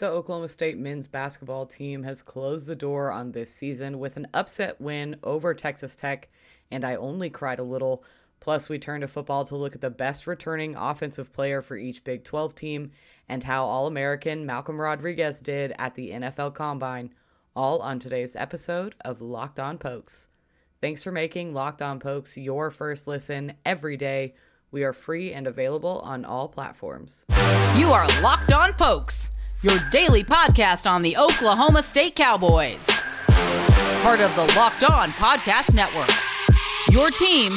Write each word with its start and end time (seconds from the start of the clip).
The 0.00 0.08
Oklahoma 0.08 0.48
State 0.48 0.78
men's 0.78 1.08
basketball 1.08 1.66
team 1.66 2.04
has 2.04 2.22
closed 2.22 2.66
the 2.66 2.74
door 2.74 3.12
on 3.12 3.32
this 3.32 3.54
season 3.54 3.98
with 3.98 4.16
an 4.16 4.28
upset 4.32 4.80
win 4.80 5.16
over 5.22 5.52
Texas 5.52 5.94
Tech, 5.94 6.30
and 6.70 6.86
I 6.86 6.94
only 6.94 7.28
cried 7.28 7.58
a 7.58 7.64
little. 7.64 8.02
Plus, 8.40 8.70
we 8.70 8.78
turn 8.78 9.02
to 9.02 9.08
football 9.08 9.44
to 9.44 9.56
look 9.56 9.74
at 9.74 9.82
the 9.82 9.90
best 9.90 10.26
returning 10.26 10.74
offensive 10.74 11.34
player 11.34 11.60
for 11.60 11.76
each 11.76 12.02
Big 12.02 12.24
12 12.24 12.54
team 12.54 12.92
and 13.28 13.44
how 13.44 13.66
All 13.66 13.86
American 13.86 14.46
Malcolm 14.46 14.80
Rodriguez 14.80 15.38
did 15.38 15.74
at 15.78 15.96
the 15.96 16.12
NFL 16.12 16.54
Combine, 16.54 17.12
all 17.54 17.80
on 17.80 17.98
today's 17.98 18.34
episode 18.34 18.94
of 19.02 19.20
Locked 19.20 19.60
On 19.60 19.76
Pokes. 19.76 20.28
Thanks 20.80 21.02
for 21.02 21.12
making 21.12 21.52
Locked 21.52 21.82
On 21.82 22.00
Pokes 22.00 22.38
your 22.38 22.70
first 22.70 23.06
listen 23.06 23.52
every 23.66 23.98
day. 23.98 24.32
We 24.70 24.82
are 24.82 24.94
free 24.94 25.34
and 25.34 25.46
available 25.46 26.00
on 26.00 26.24
all 26.24 26.48
platforms. 26.48 27.26
You 27.76 27.92
are 27.92 28.06
Locked 28.22 28.54
On 28.54 28.72
Pokes, 28.72 29.32
your 29.62 29.76
daily 29.90 30.24
podcast 30.24 30.90
on 30.90 31.02
the 31.02 31.14
Oklahoma 31.18 31.82
State 31.82 32.14
Cowboys. 32.14 32.86
Part 34.00 34.20
of 34.20 34.34
the 34.34 34.50
Locked 34.56 34.84
On 34.84 35.10
Podcast 35.10 35.74
Network. 35.74 36.08
Your 36.90 37.10
team 37.10 37.52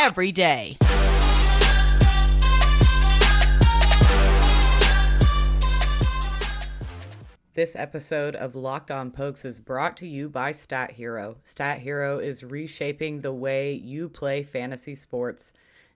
every 0.00 0.32
day. 0.32 0.76
This 7.54 7.76
episode 7.76 8.34
of 8.34 8.56
Locked 8.56 8.90
On 8.90 9.12
Pokes 9.12 9.44
is 9.44 9.60
brought 9.60 9.96
to 9.98 10.08
you 10.08 10.28
by 10.28 10.50
Stat 10.50 10.90
Hero. 10.90 11.36
Stat 11.44 11.78
Hero 11.78 12.18
is 12.18 12.42
reshaping 12.42 13.20
the 13.20 13.32
way 13.32 13.74
you 13.74 14.08
play 14.08 14.42
fantasy 14.42 14.96
sports. 14.96 15.52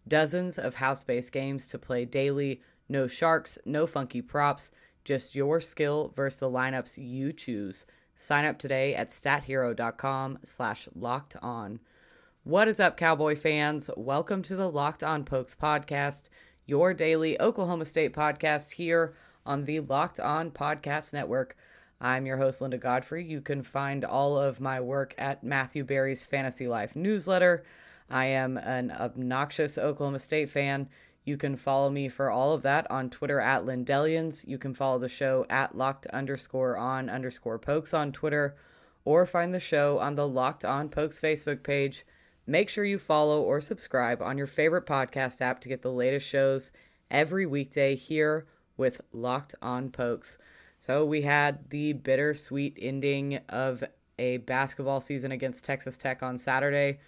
Dozens 0.06 0.56
of 0.56 0.76
house 0.76 1.02
based 1.02 1.32
games 1.32 1.66
to 1.68 1.78
play 1.80 2.04
daily, 2.04 2.60
no 2.88 3.08
sharks, 3.08 3.58
no 3.64 3.88
funky 3.88 4.22
props, 4.22 4.70
just 5.06 5.36
your 5.36 5.60
skill 5.60 6.12
versus 6.16 6.40
the 6.40 6.50
lineups 6.50 6.98
you 6.98 7.32
choose. 7.32 7.86
Sign 8.16 8.44
up 8.44 8.58
today 8.58 8.92
at 8.92 9.10
stathero.com 9.10 10.40
slash 10.44 10.88
locked 10.96 11.36
on. 11.40 11.78
What 12.42 12.66
is 12.66 12.80
up, 12.80 12.96
Cowboy 12.96 13.36
fans? 13.36 13.88
Welcome 13.96 14.42
to 14.42 14.56
the 14.56 14.68
Locked 14.68 15.04
On 15.04 15.24
Pokes 15.24 15.54
podcast, 15.54 16.24
your 16.66 16.92
daily 16.92 17.40
Oklahoma 17.40 17.84
State 17.84 18.12
podcast 18.12 18.72
here 18.72 19.14
on 19.46 19.64
the 19.64 19.78
Locked 19.78 20.18
On 20.18 20.50
Podcast 20.50 21.12
Network. 21.12 21.56
I'm 22.00 22.26
your 22.26 22.38
host, 22.38 22.60
Linda 22.60 22.76
Godfrey. 22.76 23.24
You 23.24 23.40
can 23.40 23.62
find 23.62 24.04
all 24.04 24.36
of 24.36 24.60
my 24.60 24.80
work 24.80 25.14
at 25.16 25.44
Matthew 25.44 25.84
Berry's 25.84 26.26
Fantasy 26.26 26.66
Life 26.66 26.96
newsletter. 26.96 27.64
I 28.10 28.26
am 28.26 28.58
an 28.58 28.90
obnoxious 28.90 29.78
Oklahoma 29.78 30.18
State 30.18 30.50
fan. 30.50 30.88
You 31.26 31.36
can 31.36 31.56
follow 31.56 31.90
me 31.90 32.08
for 32.08 32.30
all 32.30 32.52
of 32.52 32.62
that 32.62 32.88
on 32.88 33.10
Twitter 33.10 33.40
at 33.40 33.64
Lindellians. 33.64 34.46
You 34.46 34.58
can 34.58 34.72
follow 34.74 35.00
the 35.00 35.08
show 35.08 35.44
at 35.50 35.76
locked 35.76 36.06
underscore 36.06 36.76
on 36.76 37.10
underscore 37.10 37.58
pokes 37.58 37.92
on 37.92 38.12
Twitter, 38.12 38.56
or 39.04 39.26
find 39.26 39.52
the 39.52 39.58
show 39.58 39.98
on 39.98 40.14
the 40.14 40.26
Locked 40.26 40.64
On 40.64 40.88
Pokes 40.88 41.20
Facebook 41.20 41.64
page. 41.64 42.06
Make 42.46 42.68
sure 42.68 42.84
you 42.84 43.00
follow 43.00 43.42
or 43.42 43.60
subscribe 43.60 44.22
on 44.22 44.38
your 44.38 44.46
favorite 44.46 44.86
podcast 44.86 45.40
app 45.40 45.60
to 45.62 45.68
get 45.68 45.82
the 45.82 45.90
latest 45.90 46.28
shows 46.28 46.70
every 47.10 47.44
weekday 47.44 47.96
here 47.96 48.46
with 48.76 49.00
Locked 49.12 49.56
On 49.60 49.90
Pokes. 49.90 50.38
So 50.78 51.04
we 51.04 51.22
had 51.22 51.70
the 51.70 51.92
bittersweet 51.92 52.78
ending 52.80 53.40
of 53.48 53.82
a 54.16 54.36
basketball 54.36 55.00
season 55.00 55.32
against 55.32 55.64
Texas 55.64 55.98
Tech 55.98 56.22
on 56.22 56.38
Saturday. 56.38 57.00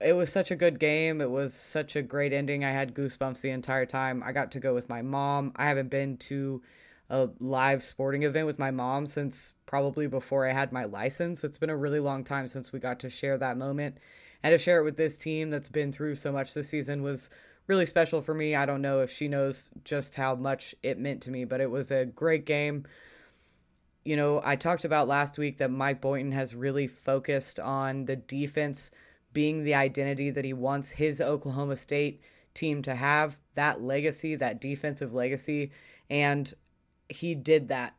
It 0.00 0.12
was 0.14 0.30
such 0.30 0.50
a 0.50 0.56
good 0.56 0.78
game. 0.78 1.20
It 1.20 1.30
was 1.30 1.54
such 1.54 1.96
a 1.96 2.02
great 2.02 2.32
ending. 2.32 2.64
I 2.64 2.72
had 2.72 2.94
goosebumps 2.94 3.40
the 3.40 3.50
entire 3.50 3.86
time. 3.86 4.22
I 4.24 4.32
got 4.32 4.52
to 4.52 4.60
go 4.60 4.74
with 4.74 4.88
my 4.88 5.02
mom. 5.02 5.52
I 5.56 5.66
haven't 5.66 5.90
been 5.90 6.16
to 6.18 6.62
a 7.10 7.28
live 7.38 7.82
sporting 7.82 8.22
event 8.22 8.46
with 8.46 8.58
my 8.58 8.70
mom 8.70 9.06
since 9.06 9.54
probably 9.66 10.06
before 10.06 10.48
I 10.48 10.52
had 10.52 10.72
my 10.72 10.84
license. 10.84 11.44
It's 11.44 11.58
been 11.58 11.70
a 11.70 11.76
really 11.76 12.00
long 12.00 12.24
time 12.24 12.48
since 12.48 12.72
we 12.72 12.78
got 12.78 13.00
to 13.00 13.10
share 13.10 13.38
that 13.38 13.56
moment. 13.56 13.98
And 14.42 14.52
to 14.52 14.58
share 14.58 14.80
it 14.80 14.84
with 14.84 14.96
this 14.96 15.16
team 15.16 15.50
that's 15.50 15.68
been 15.68 15.92
through 15.92 16.16
so 16.16 16.32
much 16.32 16.54
this 16.54 16.68
season 16.68 17.02
was 17.02 17.30
really 17.66 17.86
special 17.86 18.20
for 18.20 18.34
me. 18.34 18.54
I 18.54 18.66
don't 18.66 18.82
know 18.82 19.00
if 19.00 19.10
she 19.10 19.28
knows 19.28 19.70
just 19.84 20.14
how 20.16 20.34
much 20.34 20.74
it 20.82 20.98
meant 20.98 21.22
to 21.22 21.30
me, 21.30 21.44
but 21.44 21.60
it 21.60 21.70
was 21.70 21.90
a 21.90 22.04
great 22.04 22.44
game. 22.44 22.84
You 24.04 24.16
know, 24.16 24.42
I 24.44 24.56
talked 24.56 24.84
about 24.84 25.08
last 25.08 25.38
week 25.38 25.58
that 25.58 25.70
Mike 25.70 26.02
Boynton 26.02 26.32
has 26.32 26.54
really 26.54 26.86
focused 26.86 27.58
on 27.58 28.04
the 28.04 28.16
defense 28.16 28.90
being 29.34 29.64
the 29.64 29.74
identity 29.74 30.30
that 30.30 30.44
he 30.44 30.54
wants 30.54 30.92
his 30.92 31.20
Oklahoma 31.20 31.76
State 31.76 32.22
team 32.54 32.80
to 32.82 32.94
have, 32.94 33.36
that 33.54 33.82
legacy, 33.82 34.34
that 34.36 34.60
defensive 34.60 35.12
legacy. 35.12 35.70
And 36.08 36.52
he 37.08 37.34
did 37.34 37.68
that. 37.68 37.94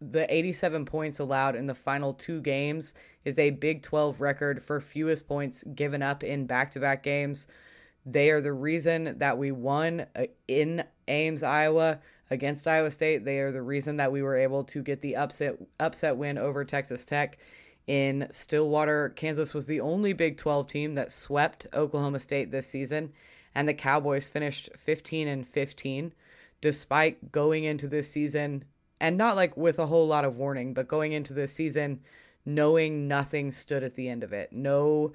The 0.00 0.32
87 0.32 0.84
points 0.84 1.20
allowed 1.20 1.54
in 1.54 1.66
the 1.66 1.74
final 1.74 2.12
two 2.12 2.40
games 2.40 2.92
is 3.24 3.38
a 3.38 3.50
Big 3.50 3.82
12 3.82 4.20
record 4.20 4.62
for 4.62 4.80
fewest 4.80 5.28
points 5.28 5.64
given 5.74 6.02
up 6.02 6.24
in 6.24 6.46
back 6.46 6.72
to 6.72 6.80
back 6.80 7.02
games. 7.04 7.46
They 8.04 8.30
are 8.30 8.40
the 8.40 8.52
reason 8.52 9.18
that 9.18 9.38
we 9.38 9.52
won 9.52 10.06
uh, 10.16 10.24
in 10.48 10.82
Ames, 11.06 11.44
Iowa 11.44 12.00
against 12.30 12.66
Iowa 12.66 12.90
State. 12.90 13.24
They 13.24 13.38
are 13.38 13.52
the 13.52 13.62
reason 13.62 13.98
that 13.98 14.10
we 14.10 14.22
were 14.22 14.36
able 14.36 14.64
to 14.64 14.82
get 14.82 15.02
the 15.02 15.14
upset 15.16 15.56
upset 15.78 16.16
win 16.16 16.36
over 16.36 16.64
Texas 16.64 17.04
Tech 17.04 17.38
in 17.86 18.28
Stillwater. 18.30 19.10
Kansas 19.10 19.54
was 19.54 19.66
the 19.66 19.80
only 19.80 20.12
Big 20.12 20.36
12 20.36 20.66
team 20.68 20.94
that 20.94 21.12
swept 21.12 21.66
Oklahoma 21.74 22.18
State 22.18 22.50
this 22.50 22.66
season, 22.66 23.12
and 23.54 23.68
the 23.68 23.74
Cowboys 23.74 24.28
finished 24.28 24.70
15 24.76 25.28
and 25.28 25.46
15 25.46 26.12
despite 26.60 27.32
going 27.32 27.64
into 27.64 27.88
this 27.88 28.08
season 28.10 28.64
and 29.00 29.18
not 29.18 29.34
like 29.34 29.56
with 29.56 29.80
a 29.80 29.86
whole 29.86 30.06
lot 30.06 30.24
of 30.24 30.38
warning, 30.38 30.72
but 30.72 30.86
going 30.86 31.12
into 31.12 31.34
this 31.34 31.52
season 31.52 32.00
knowing 32.44 33.06
nothing 33.08 33.50
stood 33.50 33.82
at 33.82 33.94
the 33.94 34.08
end 34.08 34.22
of 34.22 34.32
it. 34.32 34.52
No 34.52 35.12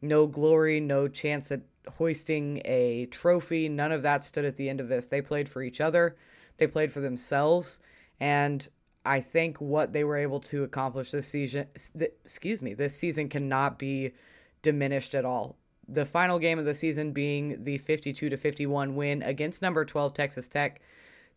no 0.00 0.26
glory, 0.26 0.78
no 0.78 1.08
chance 1.08 1.50
at 1.50 1.62
hoisting 1.96 2.62
a 2.64 3.06
trophy. 3.06 3.68
None 3.68 3.90
of 3.90 4.02
that 4.02 4.22
stood 4.22 4.44
at 4.44 4.56
the 4.56 4.68
end 4.68 4.80
of 4.80 4.88
this. 4.88 5.06
They 5.06 5.20
played 5.20 5.48
for 5.48 5.62
each 5.62 5.80
other, 5.80 6.16
they 6.58 6.66
played 6.66 6.92
for 6.92 7.00
themselves, 7.00 7.80
and 8.20 8.68
I 9.08 9.22
think 9.22 9.58
what 9.58 9.94
they 9.94 10.04
were 10.04 10.18
able 10.18 10.38
to 10.40 10.64
accomplish 10.64 11.12
this 11.12 11.26
season, 11.26 11.68
excuse 11.98 12.60
me, 12.60 12.74
this 12.74 12.94
season 12.94 13.30
cannot 13.30 13.78
be 13.78 14.12
diminished 14.60 15.14
at 15.14 15.24
all. 15.24 15.56
The 15.88 16.04
final 16.04 16.38
game 16.38 16.58
of 16.58 16.66
the 16.66 16.74
season 16.74 17.12
being 17.12 17.64
the 17.64 17.78
52 17.78 18.28
to 18.28 18.36
51 18.36 18.96
win 18.96 19.22
against 19.22 19.62
number 19.62 19.86
12 19.86 20.12
Texas 20.12 20.46
Tech. 20.46 20.82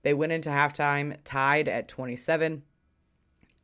They 0.03 0.13
went 0.13 0.33
into 0.33 0.49
halftime 0.49 1.15
tied 1.23 1.69
at 1.69 1.87
27. 1.87 2.63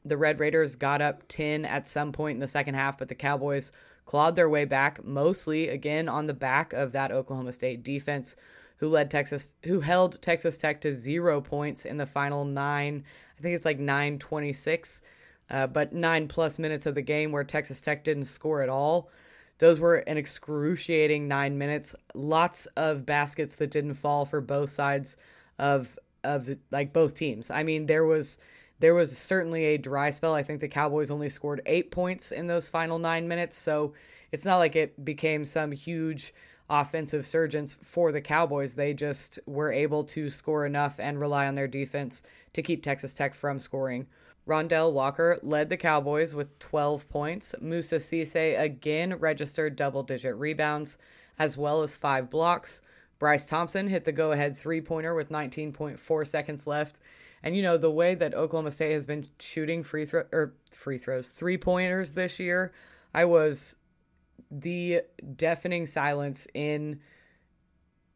The 0.06 0.16
Red 0.16 0.40
Raiders 0.40 0.78
got 0.78 1.02
up 1.02 1.28
10 1.28 1.66
at 1.66 1.86
some 1.86 2.14
point 2.14 2.38
in 2.38 2.40
the 2.40 2.48
second 2.48 2.76
half, 2.76 2.98
but 2.98 3.10
the 3.10 3.16
Cowboys 3.16 3.74
clawed 4.06 4.38
their 4.38 4.48
way 4.48 4.64
back, 4.64 5.04
mostly 5.04 5.68
again 5.68 6.08
on 6.08 6.28
the 6.28 6.34
back 6.34 6.72
of 6.72 6.94
that 6.94 7.12
Oklahoma 7.12 7.52
State 7.52 7.84
defense, 7.84 8.38
who 8.78 8.88
led 8.88 9.12
Texas, 9.12 9.56
who 9.64 9.82
held 9.82 10.22
Texas 10.22 10.58
Tech 10.58 10.80
to 10.80 10.94
zero 10.94 11.42
points 11.42 11.84
in 11.84 11.98
the 11.98 12.06
final 12.06 12.46
nine. 12.46 13.04
I 13.38 13.42
think 13.42 13.56
it's 13.56 13.66
like 13.66 13.80
nine 13.80 14.20
twenty 14.20 14.54
six, 14.54 15.02
uh, 15.50 15.68
but 15.68 15.94
nine 15.94 16.28
plus 16.28 16.60
minutes 16.60 16.86
of 16.86 16.96
the 16.96 17.02
game 17.02 17.32
where 17.32 17.44
Texas 17.44 17.82
Tech 17.82 18.04
didn't 18.04 18.26
score 18.26 18.62
at 18.62 18.70
all. 18.70 19.10
Those 19.60 19.80
were 19.80 19.96
an 19.96 20.18
excruciating 20.18 21.28
nine 21.28 21.58
minutes. 21.58 21.96
Lots 22.14 22.68
of 22.76 23.06
baskets 23.06 23.56
that 23.56 23.72
didn't 23.72 23.96
fall 23.96 24.26
for 24.26 24.42
both 24.42 24.70
sides 24.70 25.18
of 25.58 25.98
of 26.24 26.46
the, 26.46 26.60
like 26.72 26.94
both 26.94 27.16
teams. 27.16 27.50
I 27.50 27.64
mean, 27.64 27.86
there 27.86 28.06
was 28.06 28.38
there 28.80 28.94
was 28.94 29.18
certainly 29.18 29.66
a 29.66 29.78
dry 29.78 30.12
spell. 30.12 30.36
I 30.36 30.44
think 30.44 30.62
the 30.62 30.68
Cowboys 30.68 31.10
only 31.10 31.30
scored 31.30 31.62
eight 31.66 31.90
points 31.90 32.32
in 32.32 32.48
those 32.48 32.70
final 32.70 33.00
nine 33.00 33.28
minutes. 33.28 33.58
So 33.58 33.94
it's 34.32 34.46
not 34.46 34.58
like 34.58 34.76
it 34.76 35.04
became 35.04 35.46
some 35.46 35.72
huge 35.72 36.34
offensive 36.70 37.26
surgence 37.26 37.78
for 37.82 38.12
the 38.12 38.22
Cowboys. 38.22 38.74
They 38.74 38.94
just 38.94 39.40
were 39.46 39.72
able 39.72 40.04
to 40.06 40.30
score 40.30 40.66
enough 40.66 41.00
and 41.00 41.20
rely 41.20 41.48
on 41.48 41.56
their 41.56 41.68
defense 41.68 42.24
to 42.54 42.62
keep 42.62 42.84
Texas 42.84 43.14
Tech 43.14 43.36
from 43.36 43.60
scoring. 43.60 44.08
Rondell 44.48 44.94
Walker 44.94 45.40
led 45.44 45.70
the 45.70 45.78
Cowboys 45.78 46.34
with 46.34 46.58
12 46.60 47.10
points. 47.10 47.54
Moussa 47.60 47.98
Cisse 47.98 48.60
again 48.60 49.16
registered 49.16 49.76
double 49.76 50.04
digit 50.04 50.36
rebounds 50.36 50.98
as 51.38 51.58
well 51.58 51.82
as 51.82 51.96
five 51.96 52.30
blocks. 52.30 52.82
Bryce 53.20 53.46
Thompson 53.46 53.88
hit 53.88 54.06
the 54.06 54.12
go 54.12 54.32
ahead 54.32 54.58
three 54.58 54.82
pointer 54.82 55.14
with 55.14 55.30
19.4 55.30 56.28
seconds 56.28 56.68
left 56.68 57.00
and 57.44 57.56
you 57.56 57.62
know 57.62 57.78
the 57.78 57.92
way 57.92 58.16
that 58.16 58.34
Oklahoma 58.34 58.72
State 58.72 58.94
has 58.94 59.06
been 59.06 59.28
shooting 59.40 59.84
free 59.84 60.06
throw 60.06 60.24
or 60.32 60.54
free 60.72 60.98
throws, 60.98 61.30
three 61.30 61.58
pointers 61.58 62.12
this 62.12 62.40
year, 62.40 62.74
I 63.14 63.26
was 63.26 63.76
the 64.52 65.02
deafening 65.36 65.86
silence 65.86 66.48
in 66.54 67.00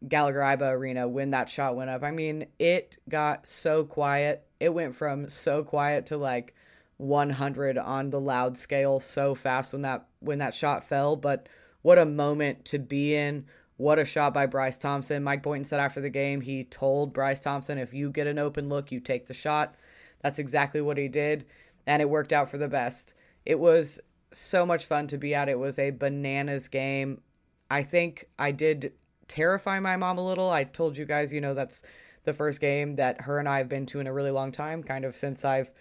Gallagher-Iba 0.07 0.71
Arena 0.73 1.07
when 1.07 1.31
that 1.31 1.49
shot 1.49 1.75
went 1.75 1.89
up. 1.89 2.03
I 2.03 2.11
mean, 2.11 2.47
it 2.57 2.97
got 3.07 3.45
so 3.45 3.83
quiet. 3.83 4.45
It 4.59 4.73
went 4.73 4.95
from 4.95 5.29
so 5.29 5.63
quiet 5.63 6.07
to 6.07 6.17
like 6.17 6.55
100 6.97 7.77
on 7.77 8.09
the 8.09 8.19
loud 8.19 8.57
scale 8.57 8.99
so 8.99 9.35
fast 9.35 9.73
when 9.73 9.81
that 9.81 10.05
when 10.19 10.39
that 10.39 10.53
shot 10.53 10.83
fell, 10.83 11.15
but 11.15 11.47
what 11.81 11.97
a 11.97 12.05
moment 12.05 12.65
to 12.65 12.77
be 12.77 13.15
in 13.15 13.45
what 13.77 13.97
a 13.97 14.05
shot 14.05 14.33
by 14.33 14.45
Bryce 14.45 14.77
Thompson. 14.77 15.23
Mike 15.23 15.41
Boynton 15.41 15.65
said 15.65 15.79
after 15.79 15.99
the 15.99 16.09
game 16.09 16.41
he 16.41 16.63
told 16.63 17.13
Bryce 17.13 17.39
Thompson, 17.39 17.79
if 17.79 17.95
you 17.95 18.11
get 18.11 18.27
an 18.27 18.37
open 18.37 18.69
look, 18.69 18.91
you 18.91 18.99
take 18.99 19.25
the 19.25 19.33
shot. 19.33 19.73
That's 20.21 20.37
exactly 20.37 20.81
what 20.81 20.97
he 20.97 21.07
did, 21.07 21.45
and 21.87 22.01
it 22.01 22.09
worked 22.09 22.31
out 22.31 22.51
for 22.51 22.59
the 22.59 22.67
best. 22.67 23.15
It 23.43 23.59
was 23.59 23.99
so 24.31 24.65
much 24.65 24.85
fun 24.85 25.07
to 25.07 25.17
be 25.17 25.35
at. 25.35 25.49
It 25.49 25.59
was 25.59 25.77
a 25.77 25.91
bananas 25.91 26.67
game. 26.67 27.21
I 27.69 27.83
think 27.83 28.27
I 28.37 28.51
did 28.51 28.93
terrify 29.27 29.79
my 29.79 29.95
mom 29.95 30.17
a 30.17 30.25
little. 30.25 30.49
I 30.49 30.63
told 30.63 30.97
you 30.97 31.05
guys, 31.05 31.31
you 31.31 31.41
know, 31.41 31.53
that's 31.53 31.83
the 32.23 32.33
first 32.33 32.61
game 32.61 32.95
that 32.97 33.21
her 33.21 33.39
and 33.39 33.47
I 33.47 33.57
have 33.57 33.69
been 33.69 33.85
to 33.87 33.99
in 33.99 34.07
a 34.07 34.13
really 34.13 34.31
long 34.31 34.51
time, 34.51 34.83
kind 34.83 35.05
of 35.05 35.15
since 35.15 35.43
I've 35.43 35.71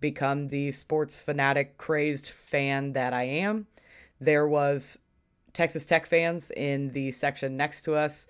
become 0.00 0.48
the 0.48 0.72
sports 0.72 1.20
fanatic, 1.20 1.78
crazed 1.78 2.28
fan 2.28 2.92
that 2.92 3.12
I 3.12 3.24
am. 3.24 3.66
There 4.20 4.46
was 4.46 4.98
Texas 5.52 5.84
Tech 5.84 6.06
fans 6.06 6.50
in 6.50 6.90
the 6.92 7.10
section 7.10 7.56
next 7.56 7.82
to 7.82 7.94
us. 7.94 8.26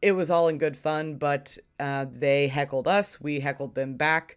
It 0.00 0.12
was 0.12 0.30
all 0.30 0.48
in 0.48 0.58
good 0.58 0.76
fun, 0.76 1.16
but 1.16 1.56
uh, 1.78 2.06
they 2.10 2.48
heckled 2.48 2.88
us. 2.88 3.20
We 3.20 3.40
heckled 3.40 3.74
them 3.74 3.96
back. 3.96 4.36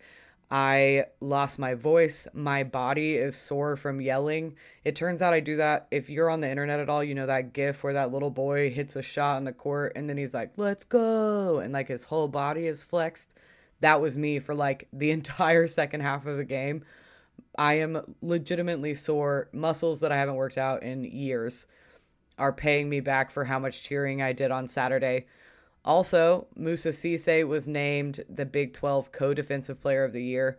I 0.52 1.06
lost 1.22 1.58
my 1.58 1.74
voice. 1.74 2.28
My 2.34 2.64
body 2.64 3.16
is 3.16 3.36
sore 3.36 3.76
from 3.76 4.00
yelling. 4.00 4.56
It 4.84 4.96
turns 4.96 5.22
out 5.22 5.34
I 5.34 5.40
do 5.40 5.58
that. 5.58 5.88
If 5.90 6.10
you're 6.10 6.30
on 6.30 6.42
the 6.42 6.50
internet 6.50 6.80
at 6.80 6.90
all, 6.90 7.04
you 7.04 7.16
know 7.16 7.26
that 7.26 7.54
gif 7.54 7.84
where 7.84 7.94
that 7.94 8.12
little 8.12 8.30
boy 8.30 8.70
hits 8.70 8.96
a 8.96 9.02
shot 9.02 9.38
in 9.38 9.46
the 9.46 9.54
court 9.54 9.94
and 9.96 10.08
then 10.08 10.18
he's 10.18 10.34
like, 10.34 10.52
let's 10.58 10.84
go. 10.84 11.60
And 11.60 11.74
like 11.74 11.88
his 11.88 12.04
whole 12.04 12.28
body 12.28 12.68
is 12.68 12.84
flexed. 12.84 13.34
That 13.80 14.02
was 14.02 14.18
me 14.18 14.40
for 14.40 14.54
like 14.54 14.88
the 14.94 15.12
entire 15.12 15.68
second 15.68 16.02
half 16.02 16.26
of 16.26 16.38
the 16.38 16.46
game. 16.46 16.84
I 17.58 17.76
am 17.76 18.16
legitimately 18.22 18.94
sore. 18.94 19.50
Muscles 19.52 20.00
that 20.02 20.12
I 20.12 20.18
haven't 20.18 20.36
worked 20.36 20.58
out 20.58 20.84
in 20.84 21.04
years 21.04 21.68
are 22.38 22.54
paying 22.54 22.90
me 22.90 23.00
back 23.00 23.32
for 23.32 23.46
how 23.46 23.60
much 23.60 23.84
cheering 23.84 24.22
I 24.22 24.34
did 24.34 24.52
on 24.52 24.68
Saturday. 24.68 25.26
Also, 25.86 26.48
Moussa 26.56 26.90
Cisse 26.90 27.48
was 27.48 27.68
named 27.68 28.26
the 28.28 28.46
Big 28.46 28.74
12 28.74 29.12
co 29.12 29.36
defensive 29.36 29.80
player 29.80 30.04
of 30.04 30.14
the 30.14 30.24
year. 30.24 30.58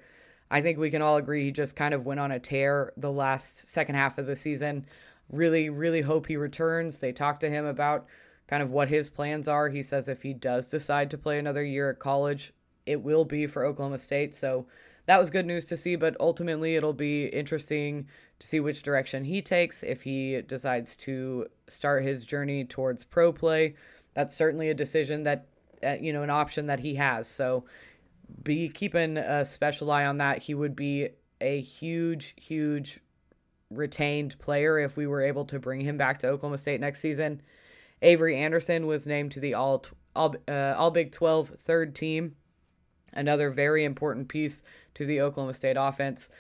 I 0.51 0.61
think 0.61 0.79
we 0.79 0.91
can 0.91 1.03
all 1.03 1.17
agree 1.17 1.45
he 1.45 1.51
just 1.51 1.75
kind 1.75 1.93
of 1.93 2.07
went 2.07 2.21
on 2.21 2.31
a 2.31 2.39
tear 2.39 2.93
the 2.97 3.11
last 3.11 3.69
second 3.69 3.97
half 3.97 4.19
of 4.19 4.27
the 4.27 4.37
season. 4.37 4.87
Really, 5.29 5.69
really 5.69 6.03
hope 6.03 6.29
he 6.29 6.37
returns. 6.37 6.99
They 6.99 7.11
talked 7.11 7.41
to 7.41 7.51
him 7.51 7.67
about 7.67 8.07
kind 8.47 8.63
of 8.63 8.71
what 8.71 8.89
his 8.89 9.11
plans 9.11 9.49
are. 9.49 9.69
He 9.69 9.83
says 9.83 10.09
if 10.09 10.23
he 10.23 10.33
does 10.33 10.69
decide 10.69 11.11
to 11.11 11.19
play 11.19 11.41
another 11.41 11.65
year 11.65 11.91
at 11.91 11.99
college, 11.99 12.53
it 12.87 13.03
will 13.03 13.25
be 13.25 13.49
for 13.49 13.65
Oklahoma 13.65 13.99
State. 13.99 14.33
So 14.33 14.67
that 15.07 15.19
was 15.19 15.31
good 15.31 15.47
news 15.47 15.65
to 15.67 15.77
see, 15.77 15.97
but 15.97 16.17
ultimately 16.21 16.77
it'll 16.77 16.93
be 16.93 17.27
interesting 17.27 18.07
to 18.39 18.47
see 18.47 18.61
which 18.61 18.85
direction 18.85 19.25
he 19.25 19.43
takes 19.43 19.83
if 19.83 20.03
he 20.03 20.41
decides 20.43 20.95
to 20.97 21.47
start 21.67 22.05
his 22.05 22.25
journey 22.25 22.65
towards 22.65 23.05
pro 23.05 23.33
play 23.33 23.75
that's 24.17 24.35
certainly 24.35 24.71
a 24.71 24.75
decision 24.75 25.25
that 25.25 25.47
uh, 25.85 25.97
you 26.01 26.13
know 26.13 26.23
an 26.23 26.31
option 26.31 26.67
that 26.67 26.81
he 26.81 26.97
has. 26.97 27.29
So 27.29 27.67
be 28.43 28.69
keeping 28.71 29.19
a 29.19 29.45
special 29.45 29.93
eye 29.93 30.07
on 30.07 30.17
that. 30.19 30.43
He 30.43 30.55
would 30.55 30.75
be 30.75 31.11
a 31.41 31.61
huge, 31.61 32.35
huge 32.41 32.99
retained 33.71 34.39
player 34.39 34.79
if 34.79 34.97
we 34.97 35.07
were 35.07 35.21
able 35.23 35.45
to 35.45 35.59
bring 35.59 35.83
him 35.83 35.99
back 35.99 36.19
to 36.21 36.29
Oklahoma 36.29 36.59
State 36.59 36.81
next 36.81 37.01
season. 37.01 37.43
Avery 38.03 38.37
Anderson 38.37 38.87
was 38.87 39.07
named 39.07 39.33
to 39.33 39.41
the 39.41 39.55
All 39.55 39.85
All, 40.17 40.35
uh, 40.49 40.75
All 40.77 40.91
Big 40.91 41.13
12 41.13 41.51
third 41.51 41.95
team. 41.95 42.37
Another 43.13 43.51
very 43.51 43.85
important 43.85 44.29
piece 44.29 44.63
to 44.95 45.05
the 45.05 45.21
Oklahoma 45.21 45.55
State 45.55 45.77
offense. 45.79 46.31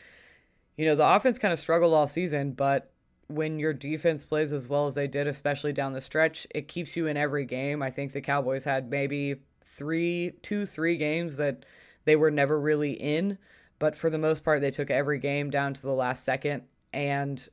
You 0.76 0.86
know, 0.86 0.96
the 0.96 1.06
offense 1.06 1.38
kind 1.38 1.52
of 1.52 1.58
struggled 1.58 1.94
all 1.94 2.06
season, 2.06 2.52
but 2.52 2.90
when 3.28 3.58
your 3.58 3.72
defense 3.72 4.24
plays 4.24 4.52
as 4.52 4.68
well 4.68 4.86
as 4.86 4.94
they 4.94 5.06
did, 5.06 5.26
especially 5.26 5.72
down 5.72 5.92
the 5.92 6.00
stretch, 6.00 6.46
it 6.54 6.68
keeps 6.68 6.96
you 6.96 7.06
in 7.06 7.16
every 7.16 7.44
game. 7.44 7.82
I 7.82 7.90
think 7.90 8.12
the 8.12 8.20
Cowboys 8.20 8.64
had 8.64 8.90
maybe 8.90 9.36
three, 9.62 10.32
two, 10.42 10.64
three 10.64 10.96
games 10.96 11.36
that 11.36 11.64
they 12.04 12.16
were 12.16 12.30
never 12.30 12.58
really 12.58 12.92
in, 12.92 13.38
but 13.78 13.96
for 13.96 14.10
the 14.10 14.18
most 14.18 14.44
part, 14.44 14.60
they 14.60 14.70
took 14.70 14.90
every 14.90 15.18
game 15.18 15.50
down 15.50 15.74
to 15.74 15.82
the 15.82 15.92
last 15.92 16.24
second. 16.24 16.62
And 16.92 17.46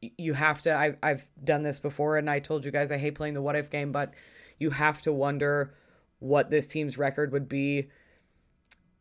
you 0.00 0.32
have 0.32 0.62
to, 0.62 0.74
I, 0.74 0.96
I've 1.02 1.28
done 1.44 1.62
this 1.62 1.78
before, 1.78 2.16
and 2.16 2.30
I 2.30 2.38
told 2.38 2.64
you 2.64 2.70
guys 2.70 2.90
I 2.90 2.98
hate 2.98 3.14
playing 3.14 3.34
the 3.34 3.42
what 3.42 3.56
if 3.56 3.70
game, 3.70 3.92
but 3.92 4.14
you 4.58 4.70
have 4.70 5.02
to 5.02 5.12
wonder 5.12 5.74
what 6.20 6.50
this 6.50 6.66
team's 6.66 6.98
record 6.98 7.32
would 7.32 7.48
be 7.48 7.90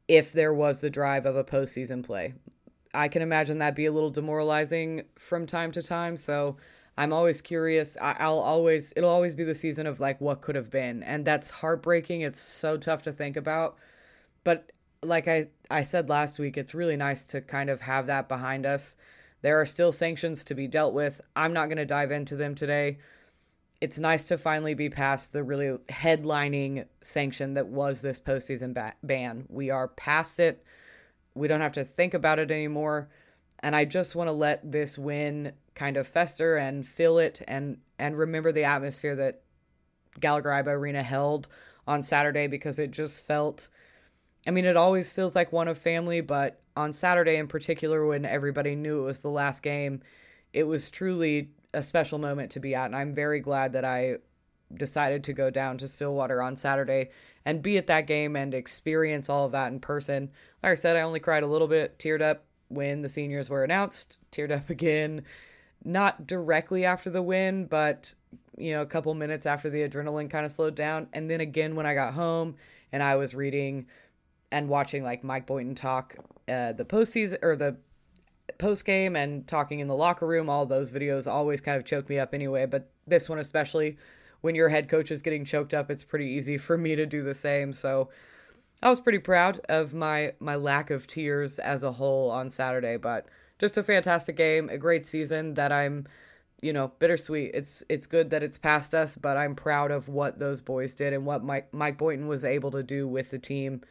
if 0.08 0.32
there 0.32 0.54
was 0.54 0.80
the 0.80 0.90
drive 0.90 1.26
of 1.26 1.36
a 1.36 1.44
postseason 1.44 2.04
play. 2.04 2.34
I 2.94 3.08
can 3.08 3.22
imagine 3.22 3.60
that 3.60 3.76
be 3.76 3.86
a 3.86 3.92
little 3.92 4.10
demoralizing 4.10 5.04
from 5.18 5.46
time 5.46 5.72
to 5.74 5.82
time. 5.82 6.18
So 6.18 6.58
I'm 6.98 7.14
always 7.14 7.42
curious. 7.42 7.96
I, 8.02 8.28
will 8.28 8.40
always, 8.40 8.92
it'll 8.96 9.10
always 9.10 9.36
be 9.36 9.44
the 9.44 9.56
season 9.56 9.86
of 9.86 10.00
like 10.00 10.20
what 10.20 10.42
could 10.42 10.56
have 10.56 10.72
been. 10.72 11.04
And 11.04 11.26
that's 11.26 11.50
heartbreaking. 11.50 12.22
It's 12.22 12.40
so 12.40 12.78
tough 12.78 13.04
to 13.04 13.12
think 13.12 13.38
about. 13.38 13.78
But 14.44 14.72
like 15.04 15.28
I, 15.28 15.48
I 15.70 15.84
said 15.84 16.10
last 16.10 16.40
week, 16.40 16.58
it's 16.58 16.74
really 16.74 16.98
nice 16.98 17.24
to 17.26 17.42
kind 17.42 17.70
of 17.70 17.82
have 17.82 18.08
that 18.08 18.28
behind 18.28 18.66
us. 18.66 18.96
There 19.42 19.62
are 19.62 19.66
still 19.66 19.92
sanctions 19.92 20.44
to 20.46 20.56
be 20.56 20.68
dealt 20.68 20.94
with. 20.94 21.22
I'm 21.36 21.54
not 21.54 21.68
going 21.68 21.78
to 21.78 21.86
dive 21.86 22.12
into 22.12 22.36
them 22.36 22.56
today. 22.56 22.98
It's 23.80 24.00
nice 24.00 24.28
to 24.30 24.38
finally 24.40 24.74
be 24.74 24.90
past 24.90 25.34
the 25.34 25.44
really 25.44 25.78
headlining 25.90 26.86
sanction 27.02 27.54
that 27.54 27.68
was 27.68 28.02
this 28.02 28.20
postseason 28.20 28.74
ba- 28.74 28.96
ban. 29.04 29.46
We 29.50 29.70
are 29.70 29.88
past 29.90 30.40
it 30.40 30.64
we 31.38 31.48
don't 31.48 31.62
have 31.62 31.74
to 31.74 31.86
think 31.86 32.14
about 32.14 32.40
it 32.40 32.52
anymore. 32.52 33.10
And 33.60 33.76
I 33.76 33.86
just 33.86 34.16
want 34.16 34.28
to 34.28 34.34
let 34.34 34.72
this 34.72 34.98
win 34.98 35.54
kind 35.76 35.98
of 35.98 36.08
fester 36.08 36.58
and 36.58 36.88
fill 36.88 37.20
it 37.20 37.42
and 37.48 37.78
and 38.00 38.18
remember 38.18 38.52
the 38.52 38.64
atmosphere 38.64 39.16
that 39.16 39.42
Gallagher 40.20 40.50
Iba 40.50 40.68
Arena 40.68 41.04
held 41.04 41.48
on 41.88 42.04
Saturday 42.04 42.48
because 42.48 42.80
it 42.80 42.92
just 42.92 43.24
felt 43.26 43.70
I 44.46 44.52
mean 44.52 44.66
it 44.66 44.78
always 44.78 45.12
feels 45.12 45.36
like 45.36 45.52
one 45.52 45.68
of 45.68 45.78
family, 45.78 46.22
but 46.22 46.60
on 46.76 46.94
Saturday 46.94 47.38
in 47.38 47.48
particular 47.48 48.06
when 48.06 48.26
everybody 48.26 48.76
knew 48.76 49.02
it 49.02 49.06
was 49.06 49.20
the 49.20 49.30
last 49.30 49.64
game, 49.64 50.02
it 50.54 50.64
was 50.64 50.90
truly 50.90 51.52
a 51.74 51.84
special 51.84 52.18
moment 52.18 52.52
to 52.52 52.60
be 52.60 52.76
at 52.76 52.86
and 52.86 52.96
I'm 52.96 53.14
very 53.14 53.40
glad 53.40 53.74
that 53.74 53.86
I 53.86 54.18
decided 54.74 55.24
to 55.26 55.34
go 55.34 55.50
down 55.50 55.78
to 55.78 55.88
Stillwater 55.88 56.42
on 56.42 56.56
Saturday 56.56 57.10
and 57.48 57.62
be 57.62 57.78
at 57.78 57.88
that 57.88 58.08
game 58.08 58.36
and 58.36 58.54
experience 58.54 59.30
all 59.30 59.46
of 59.46 59.54
that 59.54 59.72
in 59.72 59.80
person. 59.80 60.30
Like 60.62 60.74
I 60.74 60.76
said, 60.76 60.98
I 60.98 61.02
only 61.02 61.22
cried 61.22 61.44
a 61.44 61.48
little 61.48 61.70
bit, 61.70 61.98
teared 61.98 62.22
up 62.22 62.44
when 62.68 63.04
the 63.04 63.08
seniors 63.08 63.50
were 63.50 63.64
announced, 63.64 64.18
teared 64.34 64.52
up 64.52 64.70
again, 64.70 65.22
not 65.82 66.28
directly 66.28 66.84
after 66.84 67.10
the 67.10 67.22
win, 67.22 67.66
but 67.66 68.14
you 68.58 68.74
know, 68.74 68.82
a 68.82 68.86
couple 68.86 69.14
minutes 69.14 69.46
after 69.46 69.70
the 69.70 69.88
adrenaline 69.88 70.30
kind 70.30 70.46
of 70.46 70.52
slowed 70.52 70.76
down. 70.76 71.08
And 71.14 71.32
then 71.32 71.40
again 71.40 71.78
when 71.78 71.86
I 71.86 71.94
got 71.94 72.14
home 72.16 72.56
and 72.92 73.02
I 73.02 73.16
was 73.16 73.34
reading 73.34 73.88
and 74.52 74.68
watching 74.68 75.06
like 75.06 75.24
Mike 75.24 75.48
Boynton 75.48 75.74
talk 75.74 76.16
uh, 76.50 76.74
the 76.74 76.84
postseason 76.84 77.38
or 77.42 77.56
the 77.56 77.78
post 78.58 78.84
game 78.84 79.16
and 79.16 79.48
talking 79.48 79.80
in 79.80 79.88
the 79.88 79.96
locker 79.96 80.28
room, 80.28 80.50
all 80.50 80.66
those 80.66 80.92
videos 80.92 81.32
always 81.32 81.62
kind 81.62 81.78
of 81.78 81.86
choke 81.86 82.10
me 82.10 82.20
up 82.20 82.34
anyway. 82.34 82.66
But 82.66 82.90
this 83.06 83.30
one 83.30 83.40
especially 83.40 83.98
when 84.48 84.56
your 84.56 84.70
head 84.70 84.88
coach 84.88 85.12
is 85.12 85.22
getting 85.22 85.44
choked 85.44 85.74
up, 85.74 85.92
it's 85.92 86.06
pretty 86.06 86.28
easy 86.28 86.58
for 86.58 86.78
me 86.78 86.96
to 86.96 87.06
do 87.06 87.22
the 87.22 87.34
same. 87.34 87.74
So 87.74 88.08
I 88.82 88.88
was 88.88 89.02
pretty 89.02 89.20
proud 89.20 89.60
of 89.68 89.94
my 89.94 90.36
my 90.40 90.56
lack 90.56 90.90
of 90.90 91.06
tears 91.06 91.60
as 91.60 91.84
a 91.84 91.92
whole 91.92 92.32
on 92.32 92.50
Saturday, 92.50 92.96
but 92.96 93.26
just 93.60 93.78
a 93.78 93.84
fantastic 93.84 94.38
game, 94.38 94.70
a 94.70 94.78
great 94.78 95.06
season 95.06 95.56
that 95.56 95.74
I'm 95.74 96.08
you 96.62 96.72
know, 96.72 96.94
bittersweet. 97.00 97.52
It's 97.54 97.84
it's 97.90 98.08
good 98.08 98.30
that 98.30 98.42
it's 98.42 98.58
past 98.58 98.96
us, 98.96 99.18
but 99.18 99.36
I'm 99.36 99.54
proud 99.54 99.92
of 99.92 100.08
what 100.08 100.40
those 100.40 100.62
boys 100.62 100.96
did 100.96 101.12
and 101.12 101.26
what 101.26 101.44
Mike 101.44 101.74
Mike 101.74 101.98
Boynton 101.98 102.28
was 102.28 102.46
able 102.46 102.72
to 102.72 102.84
do 102.84 103.06
with 103.06 103.32
the 103.32 103.40
team 103.40 103.82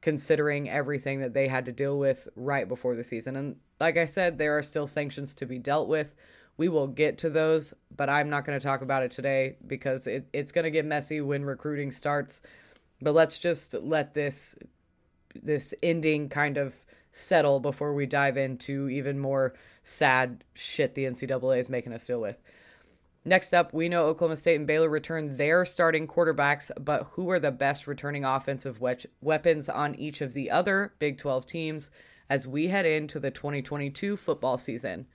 considering 0.00 0.70
everything 0.70 1.22
that 1.22 1.34
they 1.34 1.48
had 1.48 1.64
to 1.64 1.72
deal 1.72 1.98
with 1.98 2.28
right 2.36 2.68
before 2.68 2.94
the 2.94 3.02
season. 3.02 3.34
And 3.34 3.56
like 3.80 3.96
I 3.96 4.06
said, 4.06 4.38
there 4.38 4.56
are 4.56 4.62
still 4.62 4.86
sanctions 4.86 5.34
to 5.34 5.44
be 5.44 5.58
dealt 5.58 5.88
with. 5.88 6.14
We 6.56 6.68
will 6.68 6.86
get 6.86 7.18
to 7.18 7.30
those, 7.30 7.74
but 7.96 8.08
I'm 8.08 8.30
not 8.30 8.44
going 8.44 8.58
to 8.58 8.64
talk 8.64 8.82
about 8.82 9.02
it 9.02 9.10
today 9.10 9.56
because 9.66 10.06
it, 10.06 10.28
it's 10.32 10.52
going 10.52 10.64
to 10.64 10.70
get 10.70 10.84
messy 10.84 11.20
when 11.20 11.44
recruiting 11.44 11.90
starts. 11.90 12.42
But 13.02 13.14
let's 13.14 13.38
just 13.38 13.74
let 13.74 14.14
this 14.14 14.56
this 15.42 15.74
ending 15.82 16.28
kind 16.28 16.56
of 16.56 16.74
settle 17.10 17.58
before 17.60 17.92
we 17.92 18.06
dive 18.06 18.36
into 18.36 18.88
even 18.88 19.18
more 19.18 19.54
sad 19.82 20.44
shit 20.54 20.94
the 20.94 21.04
NCAA 21.04 21.58
is 21.58 21.68
making 21.68 21.92
us 21.92 22.06
deal 22.06 22.20
with. 22.20 22.38
Next 23.24 23.54
up, 23.54 23.72
we 23.72 23.88
know 23.88 24.06
Oklahoma 24.06 24.36
State 24.36 24.56
and 24.56 24.66
Baylor 24.66 24.88
return 24.88 25.36
their 25.36 25.64
starting 25.64 26.06
quarterbacks, 26.06 26.70
but 26.78 27.08
who 27.12 27.30
are 27.30 27.38
the 27.38 27.50
best 27.50 27.86
returning 27.86 28.24
offensive 28.24 28.80
we- 28.80 28.96
weapons 29.22 29.68
on 29.68 29.94
each 29.94 30.20
of 30.20 30.34
the 30.34 30.50
other 30.50 30.92
Big 30.98 31.16
12 31.16 31.46
teams 31.46 31.90
as 32.28 32.46
we 32.46 32.68
head 32.68 32.84
into 32.84 33.18
the 33.18 33.30
2022 33.30 34.16
football 34.18 34.58
season? 34.58 35.06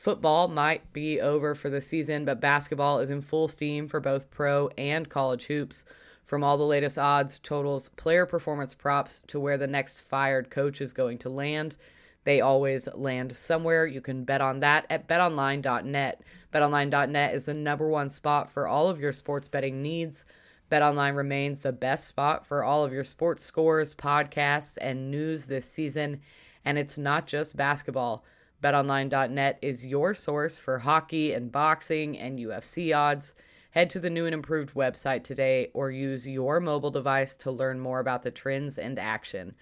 Football 0.00 0.48
might 0.48 0.94
be 0.94 1.20
over 1.20 1.54
for 1.54 1.68
the 1.68 1.82
season, 1.82 2.24
but 2.24 2.40
basketball 2.40 3.00
is 3.00 3.10
in 3.10 3.20
full 3.20 3.48
steam 3.48 3.86
for 3.86 4.00
both 4.00 4.30
pro 4.30 4.68
and 4.78 5.06
college 5.10 5.44
hoops. 5.44 5.84
From 6.24 6.42
all 6.42 6.56
the 6.56 6.64
latest 6.64 6.96
odds, 6.96 7.38
totals, 7.38 7.90
player 7.90 8.24
performance 8.24 8.72
props 8.72 9.20
to 9.26 9.38
where 9.38 9.58
the 9.58 9.66
next 9.66 10.00
fired 10.00 10.50
coach 10.50 10.80
is 10.80 10.94
going 10.94 11.18
to 11.18 11.28
land, 11.28 11.76
they 12.24 12.40
always 12.40 12.88
land 12.94 13.36
somewhere. 13.36 13.84
You 13.86 14.00
can 14.00 14.24
bet 14.24 14.40
on 14.40 14.60
that 14.60 14.86
at 14.88 15.06
betonline.net. 15.06 16.22
Betonline.net 16.50 17.34
is 17.34 17.44
the 17.44 17.52
number 17.52 17.86
one 17.86 18.08
spot 18.08 18.50
for 18.50 18.66
all 18.66 18.88
of 18.88 19.00
your 19.00 19.12
sports 19.12 19.48
betting 19.48 19.82
needs. 19.82 20.24
BetOnline 20.72 21.14
remains 21.14 21.60
the 21.60 21.72
best 21.72 22.08
spot 22.08 22.46
for 22.46 22.64
all 22.64 22.86
of 22.86 22.92
your 22.94 23.04
sports 23.04 23.44
scores, 23.44 23.94
podcasts, 23.94 24.78
and 24.80 25.10
news 25.10 25.44
this 25.44 25.70
season. 25.70 26.22
And 26.64 26.78
it's 26.78 26.96
not 26.96 27.26
just 27.26 27.54
basketball. 27.54 28.24
BetOnline.net 28.62 29.58
is 29.62 29.86
your 29.86 30.12
source 30.12 30.58
for 30.58 30.80
hockey 30.80 31.32
and 31.32 31.50
boxing 31.50 32.18
and 32.18 32.38
UFC 32.38 32.94
odds. 32.94 33.34
Head 33.70 33.88
to 33.90 34.00
the 34.00 34.10
new 34.10 34.26
and 34.26 34.34
improved 34.34 34.74
website 34.74 35.24
today 35.24 35.70
or 35.72 35.90
use 35.90 36.26
your 36.26 36.60
mobile 36.60 36.90
device 36.90 37.34
to 37.36 37.50
learn 37.50 37.80
more 37.80 38.00
about 38.00 38.22
the 38.22 38.30
trends 38.30 38.76
and 38.76 38.98
action. 38.98 39.54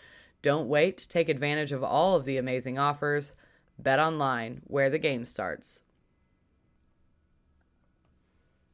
Don't 0.42 0.68
wait. 0.68 1.06
Take 1.08 1.28
advantage 1.28 1.70
of 1.70 1.84
all 1.84 2.16
of 2.16 2.24
the 2.24 2.38
amazing 2.38 2.78
offers. 2.78 3.34
Bet 3.78 4.00
online, 4.00 4.62
where 4.66 4.90
the 4.90 4.98
game 4.98 5.24
starts. 5.24 5.84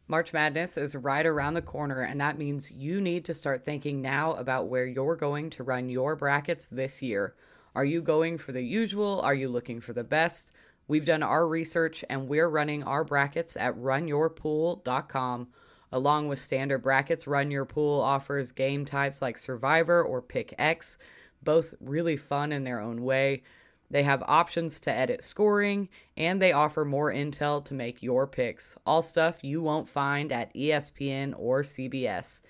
March 0.08 0.32
Madness 0.32 0.78
is 0.78 0.94
right 0.94 1.24
around 1.24 1.54
the 1.54 1.62
corner, 1.62 2.00
and 2.00 2.20
that 2.20 2.38
means 2.38 2.70
you 2.70 3.00
need 3.00 3.24
to 3.26 3.34
start 3.34 3.64
thinking 3.64 4.00
now 4.00 4.34
about 4.34 4.68
where 4.68 4.86
you're 4.86 5.16
going 5.16 5.50
to 5.50 5.62
run 5.62 5.88
your 5.88 6.16
brackets 6.16 6.66
this 6.66 7.02
year. 7.02 7.34
Are 7.74 7.84
you 7.84 8.02
going 8.02 8.38
for 8.38 8.52
the 8.52 8.62
usual? 8.62 9.20
Are 9.22 9.34
you 9.34 9.48
looking 9.48 9.80
for 9.80 9.92
the 9.92 10.04
best? 10.04 10.52
We've 10.86 11.04
done 11.04 11.24
our 11.24 11.46
research 11.46 12.04
and 12.08 12.28
we're 12.28 12.48
running 12.48 12.84
our 12.84 13.02
brackets 13.02 13.56
at 13.56 13.76
runyourpool.com. 13.76 15.48
Along 15.90 16.28
with 16.28 16.38
standard 16.38 16.82
brackets, 16.82 17.26
Run 17.26 17.50
Your 17.50 17.64
Pool 17.64 18.00
offers 18.00 18.52
game 18.52 18.84
types 18.84 19.20
like 19.20 19.38
Survivor 19.38 20.02
or 20.02 20.22
Pick 20.22 20.54
X, 20.58 20.98
both 21.42 21.74
really 21.80 22.16
fun 22.16 22.52
in 22.52 22.64
their 22.64 22.80
own 22.80 23.02
way. 23.02 23.42
They 23.90 24.02
have 24.02 24.22
options 24.26 24.80
to 24.80 24.92
edit 24.92 25.22
scoring, 25.22 25.88
and 26.16 26.40
they 26.40 26.52
offer 26.52 26.84
more 26.84 27.12
intel 27.12 27.64
to 27.66 27.74
make 27.74 28.02
your 28.02 28.26
picks. 28.26 28.76
All 28.86 29.02
stuff 29.02 29.44
you 29.44 29.62
won't 29.62 29.88
find 29.88 30.32
at 30.32 30.54
ESPN 30.54 31.34
or 31.36 31.62
CBS. 31.62 32.40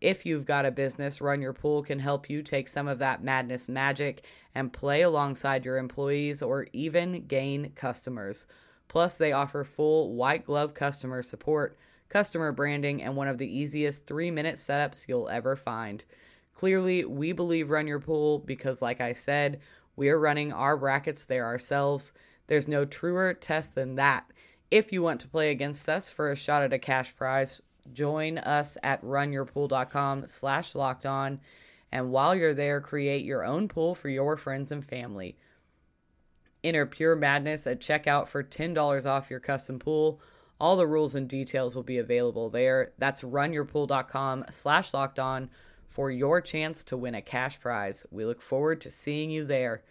If 0.00 0.26
you've 0.26 0.44
got 0.44 0.66
a 0.66 0.70
business, 0.70 1.20
Run 1.20 1.40
Your 1.40 1.54
Pool 1.54 1.82
can 1.82 1.98
help 1.98 2.28
you 2.28 2.42
take 2.42 2.68
some 2.68 2.86
of 2.86 2.98
that 2.98 3.24
madness 3.24 3.68
magic 3.68 4.24
and 4.54 4.72
play 4.72 5.02
alongside 5.02 5.64
your 5.64 5.78
employees 5.78 6.42
or 6.42 6.66
even 6.72 7.26
gain 7.26 7.72
customers. 7.74 8.46
Plus, 8.88 9.16
they 9.16 9.32
offer 9.32 9.64
full 9.64 10.12
white 10.12 10.44
glove 10.44 10.74
customer 10.74 11.22
support, 11.22 11.78
customer 12.08 12.52
branding, 12.52 13.02
and 13.02 13.16
one 13.16 13.28
of 13.28 13.38
the 13.38 13.58
easiest 13.58 14.06
three 14.06 14.30
minute 14.30 14.56
setups 14.56 15.08
you'll 15.08 15.28
ever 15.28 15.56
find. 15.56 16.04
Clearly, 16.54 17.04
we 17.04 17.32
believe 17.32 17.70
Run 17.70 17.86
Your 17.86 18.00
Pool 18.00 18.38
because, 18.38 18.82
like 18.82 19.00
I 19.00 19.12
said, 19.12 19.60
we 19.96 20.10
are 20.10 20.18
running 20.18 20.52
our 20.52 20.76
brackets 20.76 21.24
there 21.24 21.46
ourselves. 21.46 22.12
There's 22.48 22.68
no 22.68 22.84
truer 22.84 23.32
test 23.34 23.74
than 23.74 23.96
that. 23.96 24.30
If 24.70 24.92
you 24.92 25.02
want 25.02 25.20
to 25.20 25.28
play 25.28 25.50
against 25.50 25.88
us 25.88 26.10
for 26.10 26.30
a 26.30 26.36
shot 26.36 26.62
at 26.62 26.72
a 26.72 26.78
cash 26.78 27.14
prize, 27.16 27.60
join 27.92 28.38
us 28.38 28.76
at 28.82 29.02
runyourpool.com 29.02 30.26
slash 30.26 30.74
locked 30.74 31.06
on. 31.06 31.40
And 31.92 32.10
while 32.10 32.34
you're 32.34 32.54
there, 32.54 32.80
create 32.80 33.24
your 33.24 33.44
own 33.44 33.68
pool 33.68 33.94
for 33.94 34.08
your 34.08 34.36
friends 34.36 34.72
and 34.72 34.84
family. 34.84 35.36
Enter 36.64 36.86
Pure 36.86 37.16
Madness 37.16 37.66
at 37.66 37.80
checkout 37.80 38.28
for 38.28 38.42
$10 38.42 39.06
off 39.06 39.30
your 39.30 39.40
custom 39.40 39.78
pool. 39.78 40.20
All 40.58 40.76
the 40.76 40.86
rules 40.86 41.14
and 41.14 41.28
details 41.28 41.74
will 41.74 41.82
be 41.82 41.98
available 41.98 42.50
there. 42.50 42.92
That's 42.98 43.22
runyourpool.com 43.22 44.46
slash 44.50 44.92
locked 44.92 45.18
on 45.18 45.50
for 45.88 46.10
your 46.10 46.40
chance 46.40 46.82
to 46.84 46.96
win 46.96 47.14
a 47.14 47.22
cash 47.22 47.60
prize. 47.60 48.04
We 48.10 48.24
look 48.24 48.42
forward 48.42 48.80
to 48.82 48.90
seeing 48.90 49.30
you 49.30 49.44
there. 49.44 49.82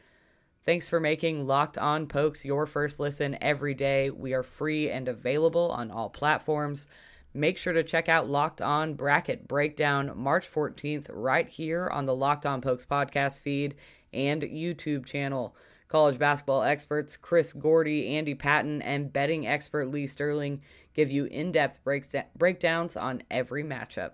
Thanks 0.66 0.90
for 0.90 1.00
making 1.00 1.46
Locked 1.46 1.78
On 1.78 2.08
Pokes 2.08 2.44
your 2.44 2.66
first 2.66 3.00
listen 3.00 3.38
every 3.40 3.76
day. 3.76 4.10
We 4.10 4.34
are 4.34 4.42
free 4.42 4.90
and 4.90 5.08
available 5.08 5.70
on 5.70 5.92
all 5.92 6.10
platforms. 6.10 6.88
Make 7.36 7.58
sure 7.58 7.74
to 7.74 7.84
check 7.84 8.08
out 8.08 8.30
Locked 8.30 8.62
On 8.62 8.94
Bracket 8.94 9.46
Breakdown 9.46 10.14
March 10.16 10.50
14th 10.50 11.08
right 11.10 11.50
here 11.50 11.90
on 11.90 12.06
the 12.06 12.16
Locked 12.16 12.46
On 12.46 12.62
Pokes 12.62 12.86
podcast 12.86 13.42
feed 13.42 13.76
and 14.14 14.42
YouTube 14.42 15.06
channel. 15.06 15.54
College 15.90 16.18
basketball 16.18 16.64
experts 16.64 17.18
Chris 17.18 17.52
Gordy, 17.52 18.16
Andy 18.16 18.36
Patton, 18.36 18.82
and 18.82 19.12
betting 19.12 19.46
expert 19.46 19.92
Lee 19.92 20.08
Sterling 20.08 20.62
give 20.94 21.12
you 21.12 21.26
in 21.26 21.52
depth 21.52 21.82
breakdowns 21.84 22.96
on 22.96 23.22
every 23.30 23.66
matchup. 23.66 24.12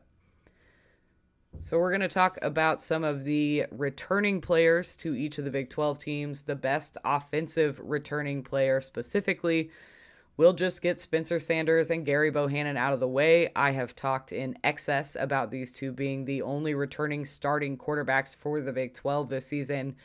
So, 1.62 1.78
we're 1.78 1.92
going 1.92 2.01
to 2.01 2.08
talk 2.08 2.40
about 2.42 2.82
some 2.82 3.04
of 3.04 3.24
the 3.24 3.68
returning 3.70 4.42
players 4.42 4.96
to 4.96 5.13
each 5.13 5.38
of 5.38 5.46
the 5.46 5.51
Big 5.51 5.70
12 5.70 6.00
teams, 6.00 6.42
the 6.42 6.56
best 6.56 6.98
offensive 7.06 7.80
returning 7.84 8.42
player 8.42 8.82
specifically 8.82 9.70
We'll 10.41 10.53
just 10.53 10.81
get 10.81 11.00
Spencer 11.00 11.38
Sanders 11.38 11.91
and 11.91 12.03
Gerry 12.03 12.31
Bohanon 12.31 12.75
out 12.75 12.93
of 12.93 13.00
the 13.00 13.07
way. 13.07 13.51
I 13.55 13.74
have 13.74 13.95
talked 13.95 14.31
in 14.31 14.57
excess 14.63 15.15
about 15.15 15.51
these 15.51 15.71
two 15.71 15.91
being 15.91 16.25
the 16.25 16.41
only 16.41 16.74
returning 16.74 17.25
starting 17.25 17.77
quarterbacks 17.77 18.36
for 18.36 18.60
the 18.60 18.74
Big 18.74 18.95
12 18.95 19.29
this 19.29 19.45
season. 19.45 19.95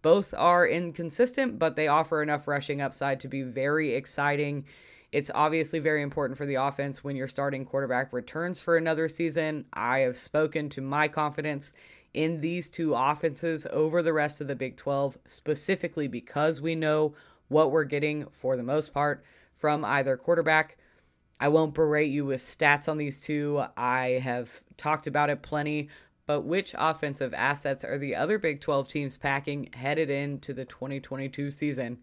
Both 0.00 0.32
are 0.32 0.64
inconsistent, 0.64 1.58
but 1.58 1.74
they 1.74 1.88
offer 1.88 2.22
enough 2.22 2.46
rushing 2.46 2.80
upside 2.80 3.18
to 3.18 3.26
be 3.26 3.42
very 3.42 3.96
exciting. 3.96 4.64
It's 5.10 5.32
obviously 5.34 5.80
very 5.80 6.02
important 6.02 6.38
for 6.38 6.46
the 6.46 6.54
offense 6.54 7.02
when 7.02 7.16
your 7.16 7.26
starting 7.26 7.64
quarterback 7.64 8.12
returns 8.12 8.60
for 8.60 8.76
another 8.76 9.08
season. 9.08 9.64
I 9.72 9.98
have 9.98 10.16
spoken 10.16 10.68
to 10.68 10.80
my 10.80 11.08
confidence 11.08 11.72
in 12.14 12.42
these 12.42 12.70
two 12.70 12.94
offenses 12.94 13.66
over 13.72 14.04
the 14.04 14.12
rest 14.12 14.40
of 14.40 14.46
the 14.46 14.54
Big 14.54 14.76
12, 14.76 15.18
specifically 15.26 16.06
because 16.06 16.60
we 16.60 16.76
know 16.76 17.16
what 17.48 17.72
we're 17.72 17.82
getting 17.82 18.26
for 18.30 18.56
the 18.56 18.62
most 18.62 18.94
part 18.94 19.24
from 19.60 19.84
either 19.84 20.16
quarterback. 20.16 20.78
I 21.38 21.48
won't 21.48 21.74
berate 21.74 22.10
you 22.10 22.26
with 22.26 22.40
stats 22.40 22.88
on 22.88 22.98
these 22.98 23.20
two. 23.20 23.62
I 23.76 24.20
have 24.22 24.62
talked 24.76 25.06
about 25.06 25.30
it 25.30 25.42
plenty. 25.42 25.88
But 26.26 26.42
which 26.42 26.76
offensive 26.78 27.34
assets 27.34 27.84
are 27.84 27.98
the 27.98 28.14
other 28.14 28.38
Big 28.38 28.60
12 28.60 28.86
teams 28.86 29.16
packing 29.16 29.70
headed 29.72 30.10
into 30.10 30.54
the 30.54 30.64
2022 30.64 31.50
season? 31.50 31.98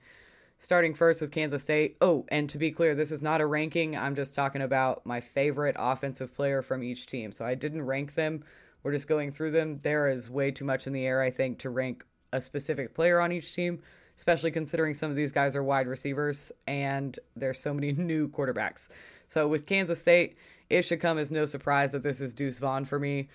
Starting 0.59 0.93
first 0.93 1.21
with 1.21 1.31
Kansas 1.31 1.61
State. 1.61 1.95
Oh, 2.01 2.25
and 2.27 2.49
to 2.49 2.57
be 2.57 2.71
clear, 2.71 2.93
this 2.93 3.11
is 3.11 3.21
not 3.21 3.41
a 3.41 3.45
ranking. 3.45 3.95
I'm 3.95 4.15
just 4.15 4.35
talking 4.35 4.61
about 4.61 5.05
my 5.05 5.21
favorite 5.21 5.77
offensive 5.79 6.33
player 6.33 6.61
from 6.61 6.83
each 6.83 7.05
team. 7.05 7.31
So 7.31 7.45
I 7.45 7.55
didn't 7.55 7.85
rank 7.85 8.15
them. 8.15 8.43
We're 8.83 8.91
just 8.91 9.07
going 9.07 9.31
through 9.31 9.51
them. 9.51 9.79
There 9.83 10.09
is 10.09 10.29
way 10.29 10.51
too 10.51 10.65
much 10.65 10.87
in 10.87 10.93
the 10.93 11.05
air, 11.05 11.21
I 11.21 11.31
think, 11.31 11.59
to 11.59 11.69
rank 11.69 12.03
a 12.33 12.41
specific 12.41 12.93
player 12.93 13.21
on 13.21 13.31
each 13.31 13.53
team 13.53 13.81
especially 14.17 14.51
considering 14.51 14.93
some 14.93 15.09
of 15.09 15.15
these 15.15 15.31
guys 15.31 15.55
are 15.55 15.63
wide 15.63 15.87
receivers 15.87 16.51
and 16.65 17.19
there's 17.35 17.59
so 17.59 17.73
many 17.73 17.91
new 17.97 18.27
quarterbacks. 18.27 18.89
So 19.29 19.47
with 19.47 19.65
Kansas 19.65 20.01
State, 20.01 20.37
it 20.69 20.81
should 20.81 20.99
come 20.99 21.17
as 21.17 21.31
no 21.31 21.45
surprise 21.45 21.91
that 21.91 22.03
this 22.03 22.19
is 22.19 22.33
Deuce 22.33 22.59
Vaughn 22.59 22.85
for 22.85 22.99
me. 22.99 23.29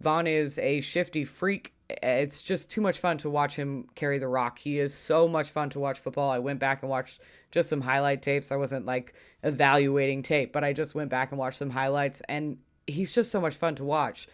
Vaughn 0.00 0.26
is 0.26 0.58
a 0.58 0.80
shifty 0.80 1.24
freak. 1.24 1.72
It's 1.88 2.42
just 2.42 2.70
too 2.70 2.80
much 2.80 2.98
fun 2.98 3.18
to 3.18 3.30
watch 3.30 3.56
him 3.56 3.88
carry 3.94 4.18
the 4.18 4.28
rock. 4.28 4.58
He 4.58 4.78
is 4.78 4.94
so 4.94 5.26
much 5.26 5.50
fun 5.50 5.70
to 5.70 5.80
watch 5.80 5.98
football. 5.98 6.30
I 6.30 6.38
went 6.38 6.60
back 6.60 6.82
and 6.82 6.90
watched 6.90 7.20
just 7.50 7.68
some 7.68 7.80
highlight 7.80 8.22
tapes. 8.22 8.52
I 8.52 8.56
wasn't 8.56 8.86
like 8.86 9.14
evaluating 9.42 10.22
tape, 10.22 10.52
but 10.52 10.62
I 10.62 10.72
just 10.72 10.94
went 10.94 11.10
back 11.10 11.32
and 11.32 11.38
watched 11.38 11.58
some 11.58 11.70
highlights, 11.70 12.22
and 12.28 12.58
he's 12.86 13.12
just 13.12 13.32
so 13.32 13.40
much 13.40 13.56
fun 13.56 13.74
to 13.76 13.84
watch. 13.84 14.28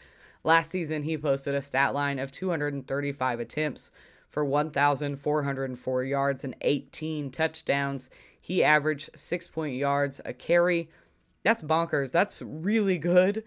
Last 0.45 0.71
season, 0.71 1.03
he 1.03 1.17
posted 1.17 1.55
a 1.55 1.63
stat 1.63 1.95
line 1.95 2.19
of 2.19 2.31
235 2.31 3.41
attempts 3.41 3.91
for 4.37 4.45
1,404 4.45 6.05
yards 6.05 6.45
and 6.45 6.55
18 6.61 7.31
touchdowns. 7.31 8.11
He 8.39 8.63
averaged 8.63 9.09
six 9.15 9.47
point 9.47 9.77
yards 9.77 10.21
a 10.27 10.35
carry. 10.35 10.91
That's 11.43 11.63
bonkers. 11.63 12.13
That's 12.13 12.43
really 12.43 12.99
good. 12.99 13.45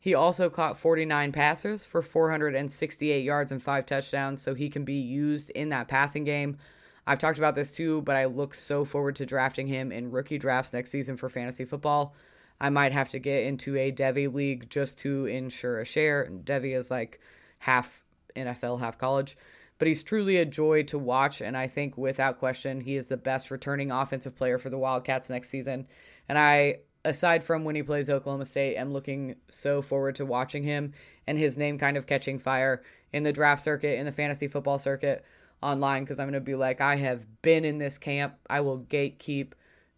He 0.00 0.14
also 0.14 0.50
caught 0.50 0.76
49 0.76 1.30
passes 1.30 1.84
for 1.84 2.02
468 2.02 3.24
yards 3.24 3.52
and 3.52 3.62
five 3.62 3.86
touchdowns, 3.86 4.42
so 4.42 4.56
he 4.56 4.68
can 4.68 4.84
be 4.84 4.94
used 4.94 5.50
in 5.50 5.68
that 5.68 5.86
passing 5.86 6.24
game. 6.24 6.58
I've 7.06 7.20
talked 7.20 7.38
about 7.38 7.54
this 7.54 7.70
too, 7.70 8.02
but 8.02 8.16
I 8.16 8.24
look 8.24 8.54
so 8.54 8.84
forward 8.84 9.14
to 9.16 9.26
drafting 9.26 9.68
him 9.68 9.92
in 9.92 10.10
rookie 10.10 10.38
drafts 10.38 10.72
next 10.72 10.90
season 10.90 11.16
for 11.16 11.28
fantasy 11.28 11.64
football. 11.64 12.12
I 12.60 12.70
might 12.70 12.90
have 12.90 13.08
to 13.10 13.20
get 13.20 13.44
into 13.44 13.76
a 13.76 13.92
Devy 13.92 14.34
league 14.34 14.68
just 14.68 14.98
to 14.98 15.26
ensure 15.26 15.78
a 15.78 15.84
share. 15.84 16.28
Devy 16.28 16.76
is 16.76 16.90
like 16.90 17.20
half 17.60 18.02
NFL, 18.34 18.80
half 18.80 18.98
college 18.98 19.36
but 19.78 19.88
he's 19.88 20.02
truly 20.02 20.36
a 20.36 20.44
joy 20.44 20.82
to 20.84 20.98
watch. 20.98 21.40
And 21.40 21.56
I 21.56 21.68
think 21.68 21.96
without 21.96 22.38
question, 22.38 22.80
he 22.80 22.96
is 22.96 23.06
the 23.06 23.16
best 23.16 23.50
returning 23.50 23.90
offensive 23.90 24.36
player 24.36 24.58
for 24.58 24.70
the 24.70 24.78
Wildcats 24.78 25.30
next 25.30 25.48
season. 25.48 25.86
And 26.28 26.38
I, 26.38 26.80
aside 27.04 27.44
from 27.44 27.64
when 27.64 27.76
he 27.76 27.82
plays 27.82 28.10
Oklahoma 28.10 28.44
State, 28.44 28.76
am 28.76 28.92
looking 28.92 29.36
so 29.48 29.80
forward 29.80 30.16
to 30.16 30.26
watching 30.26 30.64
him 30.64 30.92
and 31.26 31.38
his 31.38 31.56
name 31.56 31.78
kind 31.78 31.96
of 31.96 32.06
catching 32.06 32.38
fire 32.38 32.82
in 33.12 33.22
the 33.22 33.32
draft 33.32 33.62
circuit, 33.62 33.98
in 33.98 34.06
the 34.06 34.12
fantasy 34.12 34.48
football 34.48 34.78
circuit 34.78 35.24
online, 35.62 36.04
because 36.04 36.18
I'm 36.18 36.26
going 36.26 36.34
to 36.34 36.40
be 36.40 36.54
like, 36.56 36.80
I 36.80 36.96
have 36.96 37.24
been 37.42 37.64
in 37.64 37.78
this 37.78 37.98
camp. 37.98 38.34
I 38.50 38.60
will 38.60 38.80
gatekeep 38.80 39.52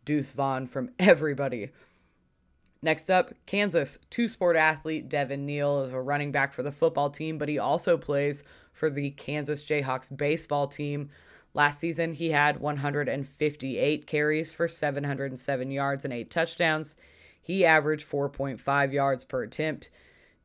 Deuce 0.04 0.32
Vaughn 0.32 0.66
from 0.66 0.90
everybody. 0.98 1.70
Next 2.82 3.10
up, 3.10 3.34
Kansas 3.44 3.98
two 4.08 4.26
sport 4.26 4.56
athlete 4.56 5.08
Devin 5.08 5.44
Neal 5.44 5.82
is 5.82 5.90
a 5.90 6.00
running 6.00 6.32
back 6.32 6.54
for 6.54 6.62
the 6.62 6.72
football 6.72 7.10
team, 7.10 7.36
but 7.36 7.48
he 7.48 7.58
also 7.58 7.98
plays 7.98 8.42
for 8.72 8.90
the 8.90 9.10
Kansas 9.10 9.64
Jayhawks 9.64 10.14
baseball 10.16 10.66
team. 10.66 11.10
Last 11.52 11.80
season, 11.80 12.14
he 12.14 12.30
had 12.30 12.60
158 12.60 14.06
carries 14.06 14.52
for 14.52 14.68
707 14.68 15.70
yards 15.70 16.04
and 16.04 16.14
eight 16.14 16.30
touchdowns. 16.30 16.96
He 17.42 17.64
averaged 17.64 18.08
4.5 18.08 18.92
yards 18.92 19.24
per 19.24 19.42
attempt. 19.42 19.90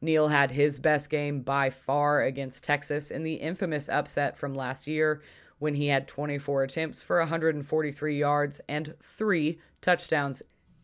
Neal 0.02 0.30
had 0.30 0.52
his 0.52 0.80
best 0.80 1.10
game 1.10 1.42
by 1.42 1.70
far 1.70 2.22
against 2.22 2.64
Texas 2.64 3.12
in 3.12 3.24
the 3.24 3.36
infamous 3.36 3.90
upset 3.90 4.38
from 4.38 4.56
last 4.56 4.88
year 4.88 5.22
when 5.60 5.76
he 5.76 5.88
had 5.88 6.08
24 6.08 6.64
attempts 6.64 7.02
for 7.02 7.20
143 7.20 8.20
yards 8.20 8.62
and 8.68 8.96
three 9.02 9.60
touchdowns. 9.82 10.42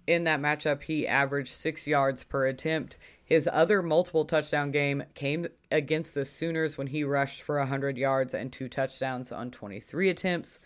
In 0.08 0.24
that 0.24 0.40
matchup, 0.40 0.84
he 0.84 1.08
averaged 1.08 1.54
six 1.54 1.88
yards 1.88 2.24
per 2.24 2.48
attempt. 2.48 2.98
His 3.32 3.48
other 3.50 3.82
multiple 3.82 4.26
touchdown 4.26 4.72
game 4.72 5.06
came 5.14 5.48
against 5.72 6.14
the 6.14 6.26
Sooners 6.26 6.78
when 6.78 6.88
he 6.88 7.06
rushed 7.06 7.42
for 7.42 7.58
100 7.60 7.98
yards 7.98 8.34
and 8.34 8.52
two 8.52 8.68
touchdowns 8.68 9.32
on 9.32 9.52
23 9.52 10.10
attempts. 10.10 10.60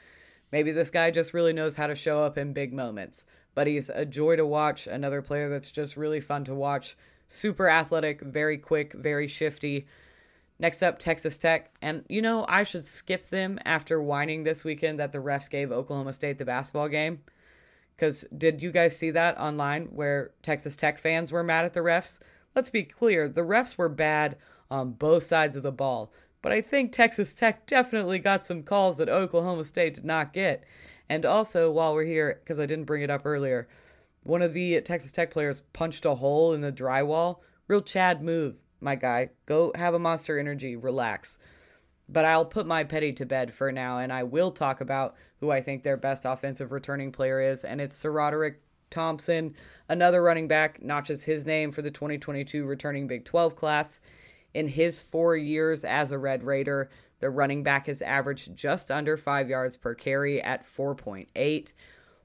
Maybe 0.52 0.72
this 0.72 0.90
guy 0.90 1.12
just 1.12 1.32
really 1.32 1.54
knows 1.54 1.76
how 1.76 1.86
to 1.86 1.94
show 1.94 2.24
up 2.24 2.40
in 2.40 2.54
big 2.54 2.74
moments, 2.74 3.24
but 3.54 3.68
he's 3.68 3.92
a 3.92 4.04
joy 4.04 4.36
to 4.38 4.48
watch. 4.48 4.88
Another 4.88 5.22
player 5.22 5.48
that's 5.48 5.70
just 5.70 5.96
really 5.96 6.20
fun 6.20 6.44
to 6.46 6.56
watch. 6.56 6.98
Super 7.28 7.70
athletic, 7.70 8.22
very 8.22 8.58
quick, 8.58 8.94
very 8.94 9.28
shifty. 9.28 9.86
Next 10.58 10.82
up, 10.82 10.98
Texas 10.98 11.38
Tech. 11.38 11.70
And 11.84 12.04
you 12.10 12.24
know, 12.24 12.48
I 12.50 12.64
should 12.64 12.84
skip 12.84 13.28
them 13.28 13.60
after 13.64 14.02
whining 14.02 14.44
this 14.44 14.64
weekend 14.64 15.00
that 15.00 15.12
the 15.12 15.20
refs 15.20 15.52
gave 15.52 15.72
Oklahoma 15.72 16.14
State 16.14 16.40
the 16.40 16.46
basketball 16.46 16.90
game. 16.90 17.20
Because 17.96 18.26
did 18.36 18.60
you 18.60 18.72
guys 18.72 18.98
see 18.98 19.12
that 19.12 19.40
online 19.40 19.86
where 19.92 20.32
Texas 20.42 20.76
Tech 20.76 20.98
fans 20.98 21.32
were 21.32 21.44
mad 21.44 21.66
at 21.66 21.76
the 21.76 21.82
refs? 21.82 22.20
Let's 22.56 22.70
be 22.70 22.84
clear 22.84 23.28
the 23.28 23.42
refs 23.42 23.78
were 23.78 23.90
bad 23.90 24.38
on 24.72 24.94
both 24.94 25.24
sides 25.24 25.56
of 25.56 25.64
the 25.64 25.72
ball. 25.72 26.12
But 26.42 26.52
I 26.52 26.62
think 26.62 26.92
Texas 26.92 27.34
Tech 27.34 27.66
definitely 27.66 28.20
got 28.20 28.46
some 28.46 28.64
calls 28.64 28.98
that 28.98 29.10
Oklahoma 29.10 29.64
State 29.64 29.96
did 29.96 30.06
not 30.06 30.32
get. 30.32 30.64
And 31.10 31.26
also, 31.26 31.70
while 31.70 31.94
we're 31.94 32.06
here, 32.06 32.40
because 32.44 32.60
I 32.60 32.66
didn't 32.66 32.86
bring 32.86 33.02
it 33.02 33.10
up 33.10 33.26
earlier, 33.26 33.68
one 34.24 34.42
of 34.42 34.54
the 34.54 34.80
Texas 34.82 35.12
Tech 35.12 35.32
players 35.32 35.62
punched 35.74 36.06
a 36.06 36.16
hole 36.16 36.54
in 36.54 36.62
the 36.62 36.72
drywall. 36.72 37.40
Real 37.68 37.82
Chad 37.82 38.24
move 38.24 38.56
my 38.80 38.96
guy. 38.96 39.30
Go 39.46 39.72
have 39.76 39.94
a 39.94 40.00
monster 40.00 40.40
energy, 40.40 40.76
relax. 40.76 41.38
But 42.08 42.26
I'll 42.26 42.46
put 42.46 42.68
my 42.68 42.84
petty 42.84 43.12
to 43.14 43.26
bed 43.26 43.54
for 43.54 43.72
now, 43.72 43.98
and 43.98 44.14
I 44.14 44.24
will 44.24 44.52
talk 44.52 44.82
about 44.82 45.16
who 45.40 45.52
I 45.52 45.62
think 45.62 45.84
their 45.84 45.98
best 45.98 46.26
offensive 46.26 46.72
returning 46.72 47.12
player 47.12 47.42
is, 47.42 47.64
and 47.64 47.82
it's 47.82 48.02
SaRodorick 48.02 48.56
Thompson, 48.96 49.54
another 49.90 50.24
running 50.24 50.48
back, 50.48 50.82
notches 50.82 51.26
his 51.26 51.46
name 51.46 51.72
for 51.72 51.82
the 51.82 51.92
2022 51.92 52.66
returning 52.66 53.08
Big 53.08 53.26
12 53.26 53.56
class. 53.56 54.00
In 54.54 54.70
his 54.70 55.02
four 55.02 55.36
years 55.36 55.84
as 55.84 56.14
a 56.14 56.18
Red 56.18 56.44
Raider, 56.44 56.90
the 57.20 57.30
running 57.30 57.62
back 57.62 57.88
has 57.88 58.02
averaged 58.02 58.56
just 58.56 58.90
under 58.90 59.18
five 59.18 59.50
yards 59.50 59.76
per 59.76 59.94
carry 59.94 60.42
at 60.42 60.66
4.8. 60.66 61.74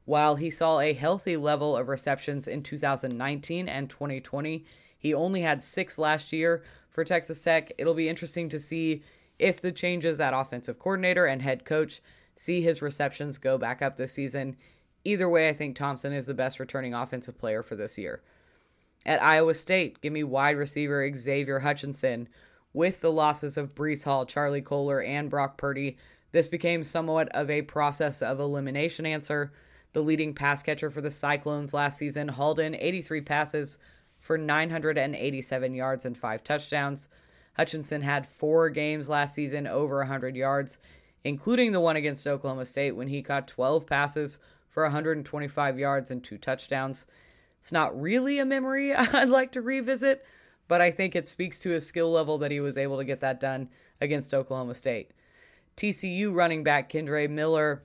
While 0.04 0.36
he 0.36 0.48
saw 0.48 0.78
a 0.78 0.92
healthy 0.92 1.36
level 1.36 1.76
of 1.76 1.88
receptions 1.88 2.46
in 2.46 2.62
2019 2.62 3.68
and 3.68 3.90
2020, 3.90 4.64
he 4.96 5.12
only 5.12 5.40
had 5.40 5.62
six 5.62 5.98
last 5.98 6.32
year 6.32 6.62
for 6.88 7.04
Texas 7.04 7.42
Tech. 7.42 7.72
It'll 7.78 7.94
be 7.94 8.08
interesting 8.08 8.48
to 8.48 8.60
see 8.60 9.02
if 9.40 9.60
the 9.60 9.72
changes 9.72 10.20
at 10.20 10.34
offensive 10.34 10.78
coordinator 10.78 11.26
and 11.26 11.42
head 11.42 11.64
coach 11.64 12.00
see 12.36 12.62
his 12.62 12.80
receptions 12.80 13.38
go 13.38 13.58
back 13.58 13.82
up 13.82 13.96
this 13.96 14.12
season. 14.12 14.56
Either 15.04 15.28
way, 15.28 15.48
I 15.48 15.52
think 15.52 15.76
Thompson 15.76 16.12
is 16.12 16.26
the 16.26 16.34
best 16.34 16.60
returning 16.60 16.94
offensive 16.94 17.38
player 17.38 17.62
for 17.62 17.76
this 17.76 17.96
year. 17.96 18.22
At 19.06 19.22
Iowa 19.22 19.54
State, 19.54 20.00
give 20.02 20.12
me 20.12 20.22
wide 20.24 20.56
receiver 20.56 21.10
Xavier 21.16 21.60
Hutchinson. 21.60 22.28
With 22.72 23.00
the 23.00 23.10
losses 23.10 23.56
of 23.56 23.74
Breece 23.74 24.04
Hall, 24.04 24.26
Charlie 24.26 24.60
Kolar, 24.60 25.02
and 25.02 25.30
Brock 25.30 25.56
Purdy, 25.56 25.96
this 26.32 26.48
became 26.48 26.82
somewhat 26.82 27.28
of 27.30 27.50
a 27.50 27.62
process 27.62 28.22
of 28.22 28.38
elimination 28.38 29.06
answer. 29.06 29.52
The 29.92 30.02
leading 30.02 30.34
pass 30.34 30.62
catcher 30.62 30.90
for 30.90 31.00
the 31.00 31.10
Cyclones 31.10 31.74
last 31.74 31.98
season 31.98 32.28
hauled 32.28 32.60
in 32.60 32.76
83 32.76 33.22
passes 33.22 33.78
for 34.20 34.38
987 34.38 35.74
yards 35.74 36.04
and 36.04 36.16
five 36.16 36.44
touchdowns. 36.44 37.08
Hutchinson 37.54 38.02
had 38.02 38.28
four 38.28 38.68
games 38.68 39.08
last 39.08 39.34
season 39.34 39.66
over 39.66 39.98
100 39.98 40.36
yards, 40.36 40.78
including 41.24 41.72
the 41.72 41.80
one 41.80 41.96
against 41.96 42.26
Oklahoma 42.26 42.66
State 42.66 42.92
when 42.92 43.08
he 43.08 43.22
caught 43.22 43.48
12 43.48 43.86
passes 43.86 44.38
for 44.70 44.84
125 44.84 45.78
yards 45.78 46.10
and 46.10 46.24
two 46.24 46.38
touchdowns. 46.38 47.06
It's 47.58 47.72
not 47.72 48.00
really 48.00 48.38
a 48.38 48.44
memory 48.46 48.94
I'd 48.94 49.28
like 49.28 49.52
to 49.52 49.60
revisit, 49.60 50.24
but 50.68 50.80
I 50.80 50.90
think 50.90 51.14
it 51.14 51.28
speaks 51.28 51.58
to 51.60 51.70
his 51.70 51.86
skill 51.86 52.10
level 52.10 52.38
that 52.38 52.50
he 52.50 52.60
was 52.60 52.78
able 52.78 52.96
to 52.98 53.04
get 53.04 53.20
that 53.20 53.40
done 53.40 53.68
against 54.00 54.32
Oklahoma 54.32 54.74
State. 54.74 55.10
TCU 55.76 56.34
running 56.34 56.62
back 56.62 56.90
Kendre 56.90 57.28
Miller. 57.28 57.82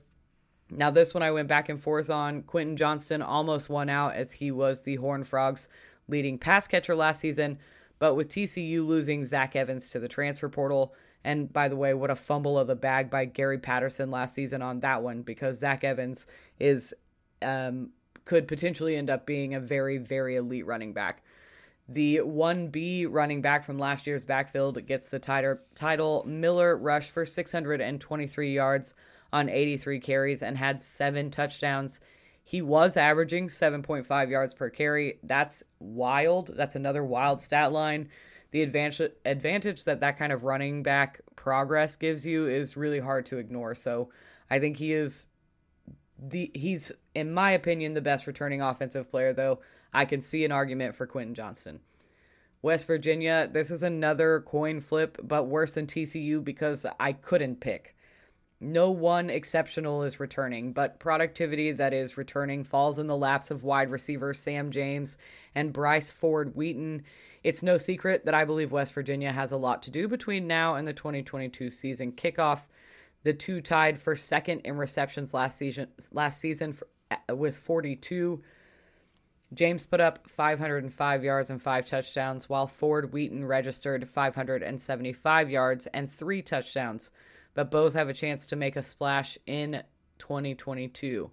Now, 0.70 0.90
this 0.90 1.14
one 1.14 1.22
I 1.22 1.30
went 1.30 1.48
back 1.48 1.68
and 1.68 1.80
forth 1.80 2.10
on. 2.10 2.42
Quentin 2.42 2.76
Johnston 2.76 3.22
almost 3.22 3.68
won 3.68 3.88
out 3.88 4.14
as 4.14 4.32
he 4.32 4.50
was 4.50 4.82
the 4.82 4.96
Horned 4.96 5.28
Frogs' 5.28 5.68
leading 6.08 6.38
pass 6.38 6.66
catcher 6.66 6.94
last 6.94 7.20
season, 7.20 7.58
but 7.98 8.14
with 8.14 8.28
TCU 8.28 8.86
losing 8.86 9.24
Zach 9.24 9.54
Evans 9.56 9.90
to 9.90 10.00
the 10.00 10.08
transfer 10.08 10.48
portal, 10.48 10.94
and 11.26 11.52
by 11.52 11.66
the 11.66 11.74
way, 11.74 11.92
what 11.92 12.08
a 12.08 12.14
fumble 12.14 12.56
of 12.56 12.68
the 12.68 12.76
bag 12.76 13.10
by 13.10 13.24
Gary 13.24 13.58
Patterson 13.58 14.12
last 14.12 14.32
season 14.32 14.62
on 14.62 14.78
that 14.80 15.02
one, 15.02 15.22
because 15.22 15.58
Zach 15.58 15.82
Evans 15.82 16.24
is 16.60 16.94
um, 17.42 17.90
could 18.24 18.46
potentially 18.46 18.96
end 18.96 19.10
up 19.10 19.26
being 19.26 19.52
a 19.52 19.58
very, 19.58 19.98
very 19.98 20.36
elite 20.36 20.64
running 20.64 20.92
back. 20.92 21.24
The 21.88 22.18
1B 22.18 23.08
running 23.10 23.42
back 23.42 23.64
from 23.64 23.76
last 23.76 24.06
year's 24.06 24.24
backfield 24.24 24.86
gets 24.86 25.08
the 25.08 25.18
title. 25.18 26.24
Miller 26.24 26.76
rushed 26.76 27.10
for 27.10 27.26
623 27.26 28.54
yards 28.54 28.94
on 29.32 29.48
83 29.48 29.98
carries 29.98 30.44
and 30.44 30.56
had 30.56 30.80
seven 30.80 31.32
touchdowns. 31.32 31.98
He 32.44 32.62
was 32.62 32.96
averaging 32.96 33.48
7.5 33.48 34.30
yards 34.30 34.54
per 34.54 34.70
carry. 34.70 35.18
That's 35.24 35.64
wild. 35.80 36.52
That's 36.56 36.76
another 36.76 37.02
wild 37.02 37.40
stat 37.40 37.72
line. 37.72 38.10
The 38.56 38.62
advantage 38.62 39.12
advantage 39.26 39.84
that 39.84 40.00
that 40.00 40.16
kind 40.16 40.32
of 40.32 40.44
running 40.44 40.82
back 40.82 41.20
progress 41.36 41.94
gives 41.94 42.24
you 42.24 42.46
is 42.46 42.74
really 42.74 43.00
hard 43.00 43.26
to 43.26 43.36
ignore. 43.36 43.74
So, 43.74 44.08
I 44.48 44.58
think 44.60 44.78
he 44.78 44.94
is 44.94 45.26
the 46.18 46.50
he's 46.54 46.90
in 47.14 47.34
my 47.34 47.50
opinion 47.50 47.92
the 47.92 48.00
best 48.00 48.26
returning 48.26 48.62
offensive 48.62 49.10
player 49.10 49.34
though. 49.34 49.60
I 49.92 50.06
can 50.06 50.22
see 50.22 50.42
an 50.42 50.52
argument 50.52 50.96
for 50.96 51.06
Quentin 51.06 51.34
Johnston. 51.34 51.80
West 52.62 52.86
Virginia, 52.86 53.46
this 53.52 53.70
is 53.70 53.82
another 53.82 54.42
coin 54.46 54.80
flip, 54.80 55.18
but 55.22 55.48
worse 55.48 55.72
than 55.72 55.86
TCU 55.86 56.42
because 56.42 56.86
I 56.98 57.12
couldn't 57.12 57.60
pick. 57.60 57.94
No 58.58 58.90
one 58.90 59.28
exceptional 59.28 60.02
is 60.02 60.18
returning, 60.18 60.72
but 60.72 60.98
productivity 60.98 61.72
that 61.72 61.92
is 61.92 62.16
returning 62.16 62.64
falls 62.64 62.98
in 62.98 63.06
the 63.06 63.18
laps 63.18 63.50
of 63.50 63.64
wide 63.64 63.90
receivers 63.90 64.38
Sam 64.38 64.70
James 64.70 65.18
and 65.54 65.74
Bryce 65.74 66.10
Ford 66.10 66.54
Wheaton. 66.54 67.04
It's 67.46 67.62
no 67.62 67.78
secret 67.78 68.24
that 68.24 68.34
I 68.34 68.44
believe 68.44 68.72
West 68.72 68.92
Virginia 68.92 69.30
has 69.30 69.52
a 69.52 69.56
lot 69.56 69.84
to 69.84 69.92
do 69.92 70.08
between 70.08 70.48
now 70.48 70.74
and 70.74 70.88
the 70.88 70.92
2022 70.92 71.70
season 71.70 72.10
kickoff. 72.10 72.62
The 73.22 73.34
two 73.34 73.60
tied 73.60 74.00
for 74.00 74.16
second 74.16 74.62
in 74.64 74.76
receptions 74.76 75.32
last 75.32 75.56
season 75.56 75.86
last 76.10 76.40
season 76.40 76.72
for, 76.72 76.88
uh, 77.12 77.36
with 77.36 77.56
42. 77.56 78.42
James 79.54 79.86
put 79.86 80.00
up 80.00 80.28
505 80.28 81.22
yards 81.22 81.48
and 81.48 81.62
five 81.62 81.86
touchdowns, 81.86 82.48
while 82.48 82.66
Ford 82.66 83.12
Wheaton 83.12 83.44
registered 83.44 84.08
575 84.08 85.48
yards 85.48 85.86
and 85.86 86.12
three 86.12 86.42
touchdowns 86.42 87.12
but 87.54 87.70
both 87.70 87.94
have 87.94 88.08
a 88.08 88.14
chance 88.14 88.44
to 88.46 88.56
make 88.56 88.74
a 88.74 88.82
splash 88.82 89.38
in 89.46 89.84
2022. 90.18 91.30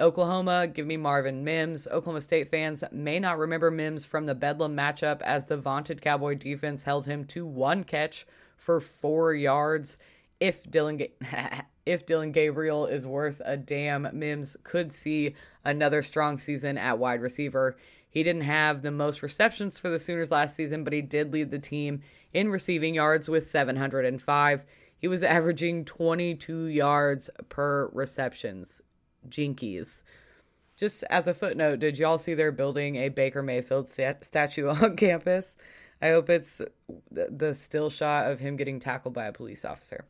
Oklahoma, 0.00 0.66
give 0.66 0.86
me 0.86 0.96
Marvin 0.96 1.44
Mims. 1.44 1.86
Oklahoma 1.86 2.22
State 2.22 2.48
fans 2.48 2.82
may 2.90 3.18
not 3.18 3.38
remember 3.38 3.70
Mims 3.70 4.06
from 4.06 4.24
the 4.24 4.34
Bedlam 4.34 4.74
matchup 4.74 5.20
as 5.20 5.44
the 5.44 5.58
vaunted 5.58 6.00
Cowboy 6.00 6.36
defense 6.36 6.84
held 6.84 7.04
him 7.04 7.26
to 7.26 7.44
one 7.44 7.84
catch 7.84 8.26
for 8.56 8.80
four 8.80 9.34
yards. 9.34 9.98
If 10.40 10.68
Dillon, 10.70 11.02
if 11.86 12.06
Dillon 12.06 12.32
Gabriel 12.32 12.86
is 12.86 13.06
worth 13.06 13.42
a 13.44 13.58
damn, 13.58 14.08
Mims 14.18 14.56
could 14.64 14.90
see 14.90 15.34
another 15.66 16.02
strong 16.02 16.38
season 16.38 16.78
at 16.78 16.98
wide 16.98 17.20
receiver. 17.20 17.76
He 18.08 18.22
didn't 18.22 18.42
have 18.42 18.80
the 18.80 18.90
most 18.90 19.22
receptions 19.22 19.78
for 19.78 19.90
the 19.90 19.98
Sooners 19.98 20.30
last 20.30 20.56
season, 20.56 20.82
but 20.82 20.94
he 20.94 21.02
did 21.02 21.30
lead 21.30 21.50
the 21.50 21.58
team 21.58 22.00
in 22.32 22.48
receiving 22.48 22.94
yards 22.94 23.28
with 23.28 23.46
705. 23.46 24.64
He 24.96 25.08
was 25.08 25.22
averaging 25.22 25.84
22 25.84 26.64
yards 26.64 27.28
per 27.50 27.90
receptions. 27.92 28.80
Jinkies. 29.28 30.02
Just 30.76 31.04
as 31.10 31.26
a 31.26 31.34
footnote, 31.34 31.80
did 31.80 31.98
y'all 31.98 32.18
see 32.18 32.34
they're 32.34 32.52
building 32.52 32.96
a 32.96 33.10
Baker 33.10 33.42
Mayfield 33.42 33.88
stat- 33.88 34.24
statue 34.24 34.68
on 34.68 34.96
campus? 34.96 35.56
I 36.02 36.10
hope 36.10 36.30
it's 36.30 36.62
the 37.10 37.52
still 37.52 37.90
shot 37.90 38.30
of 38.30 38.38
him 38.38 38.56
getting 38.56 38.80
tackled 38.80 39.12
by 39.12 39.26
a 39.26 39.32
police 39.32 39.64
officer. 39.64 40.06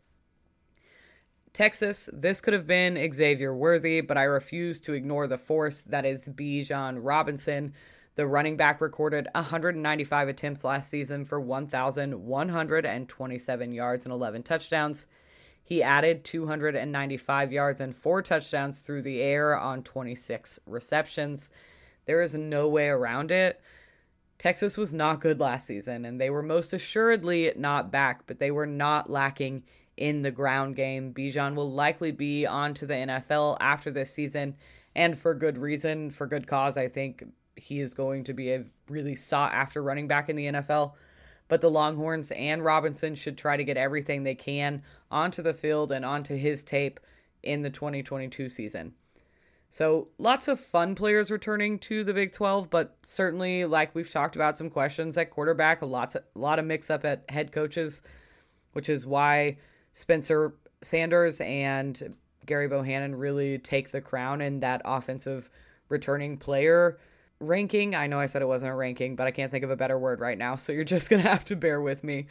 Texas, 1.53 2.09
this 2.13 2.41
could 2.41 2.55
have 2.55 2.69
been 2.69 3.13
Xavier 3.13 3.53
Worthy, 3.53 4.01
but 4.01 4.17
I 4.17 4.23
refuse 4.23 4.79
to 4.81 4.93
ignore 4.93 5.27
the 5.27 5.37
force 5.37 5.81
that 5.83 6.07
is 6.07 6.29
Bijan 6.29 6.99
Robinson, 7.01 7.75
the 8.15 8.27
running 8.27 8.57
back 8.57 8.81
recorded 8.81 9.27
195 9.35 10.29
attempts 10.29 10.63
last 10.63 10.91
season 10.91 11.25
for 11.25 11.41
1,127 11.41 13.73
yards 13.73 14.05
and 14.05 14.13
11 14.13 14.43
touchdowns. 14.43 15.07
He 15.71 15.85
added 15.85 16.25
295 16.25 17.53
yards 17.53 17.81
and 17.81 17.95
four 17.95 18.23
touchdowns 18.23 18.81
through 18.81 19.03
the 19.03 19.23
air 19.23 19.57
on 19.57 19.85
26 19.85 20.59
receptions. 20.67 21.49
There 22.07 22.23
is 22.23 22.35
no 22.35 22.67
way 22.67 22.89
around 22.89 23.31
it. 23.31 23.61
Texas 24.37 24.77
was 24.77 24.93
not 24.93 25.21
good 25.21 25.39
last 25.39 25.69
season, 25.69 26.05
and 26.05 26.21
they 26.21 26.29
were 26.29 26.43
most 26.43 26.73
assuredly 26.73 27.53
not 27.55 27.93
back, 27.93 28.27
but 28.27 28.41
they 28.41 28.51
were 28.51 28.67
not 28.67 29.11
lacking 29.11 29.63
in 29.97 30.23
the 30.23 30.33
ground 30.33 30.75
game. 30.75 31.15
Bijan 31.15 31.55
will 31.55 31.71
likely 31.71 32.11
be 32.11 32.47
on 32.47 32.75
to 32.75 32.85
the 32.85 32.95
NFL 32.95 33.57
after 33.61 33.93
this 33.93 34.13
season, 34.13 34.57
and 34.97 35.17
for 35.17 35.35
good 35.35 35.57
reason, 35.57 36.11
for 36.11 36.27
good 36.27 36.49
cause. 36.49 36.77
I 36.77 36.89
think 36.89 37.23
he 37.55 37.79
is 37.79 37.95
going 37.95 38.25
to 38.25 38.33
be 38.33 38.51
a 38.51 38.65
really 38.89 39.15
sought 39.15 39.53
after 39.53 39.85
running 39.85 40.09
back 40.09 40.29
in 40.29 40.35
the 40.35 40.47
NFL. 40.47 40.95
But 41.51 41.61
the 41.61 41.69
Longhorns 41.69 42.31
and 42.31 42.65
Robinson 42.65 43.17
should 43.17 43.37
try 43.37 43.57
to 43.57 43.65
get 43.65 43.77
everything 43.77 44.23
they 44.23 44.37
can 44.37 44.85
onto 45.11 45.43
the 45.43 45.53
field 45.53 45.91
and 45.91 46.05
onto 46.05 46.37
his 46.37 46.63
tape 46.63 47.01
in 47.43 47.63
the 47.63 47.71
2022 47.71 48.49
season. 48.49 48.95
So 49.69 50.09
lots 50.17 50.47
of 50.47 50.61
fun 50.61 50.95
players 50.95 51.29
returning 51.29 51.81
to 51.81 52.05
the 52.05 52.15
Big 52.15 52.31
12, 52.31 52.71
but 52.71 52.97
certainly, 53.03 53.65
like 53.65 53.97
we've 53.97 54.11
talked 54.11 54.37
about, 54.37 54.59
some 54.59 54.71
questions 54.71 55.19
at 55.19 55.31
quarterback, 55.31 55.83
a 55.83 55.87
lot, 55.87 56.15
a 56.15 56.23
lot 56.37 56.61
of 56.61 56.67
mix 56.67 56.89
up 56.89 57.05
at 57.05 57.25
head 57.29 57.51
coaches, 57.51 58.01
which 58.73 58.89
is 58.89 59.05
why 59.05 59.57
Spencer 59.93 60.55
Sanders 60.83 61.41
and 61.41 62.15
Gerry 62.47 62.69
Bohanon 62.69 63.17
really 63.17 63.59
take 63.59 63.91
the 63.91 64.01
crown 64.01 64.41
in 64.41 64.61
that 64.61 64.83
offensive 64.85 65.51
returning 65.89 66.37
player 66.37 66.97
ranking. 67.41 67.95
I 67.95 68.07
know 68.07 68.21
I 68.21 68.27
said 68.27 68.43
it 68.43 68.49
wasn't 68.49 68.73
a 68.73 68.75
ranking, 68.75 69.17
but 69.17 69.27
I 69.27 69.31
can't 69.31 69.51
think 69.51 69.65
of 69.65 69.71
a 69.71 69.77
better 69.77 69.99
word 69.99 70.21
right 70.21 70.39
now, 70.39 70.57
so 70.57 70.73
you're 70.73 70.85
just 70.85 71.11
going 71.11 71.23
to 71.23 71.29
have 71.29 71.45
to 71.47 71.57
bear 71.57 71.81
with 71.81 72.05
me. 72.05 72.27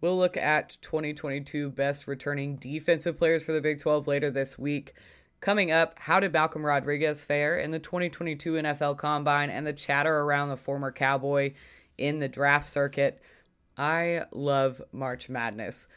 We'll 0.00 0.18
look 0.18 0.36
at 0.36 0.78
2022 0.82 1.70
best 1.70 2.08
returning 2.08 2.56
defensive 2.56 3.16
players 3.16 3.44
for 3.44 3.52
the 3.52 3.60
Big 3.60 3.80
12 3.80 4.08
later 4.08 4.30
this 4.30 4.58
week. 4.58 4.94
Coming 5.40 5.70
up, 5.70 5.98
how 5.98 6.20
did 6.20 6.32
Malcolm 6.32 6.66
Rodriguez 6.66 7.24
fare 7.24 7.58
in 7.58 7.70
the 7.70 7.78
2022 7.78 8.54
NFL 8.54 8.98
Combine 8.98 9.50
and 9.50 9.66
the 9.66 9.72
chatter 9.72 10.20
around 10.20 10.48
the 10.48 10.56
former 10.56 10.92
Cowboy 10.92 11.54
in 11.98 12.18
the 12.18 12.28
draft 12.28 12.68
circuit? 12.68 13.20
I 13.76 14.24
love 14.32 14.82
March 14.92 15.28
Madness. 15.28 15.88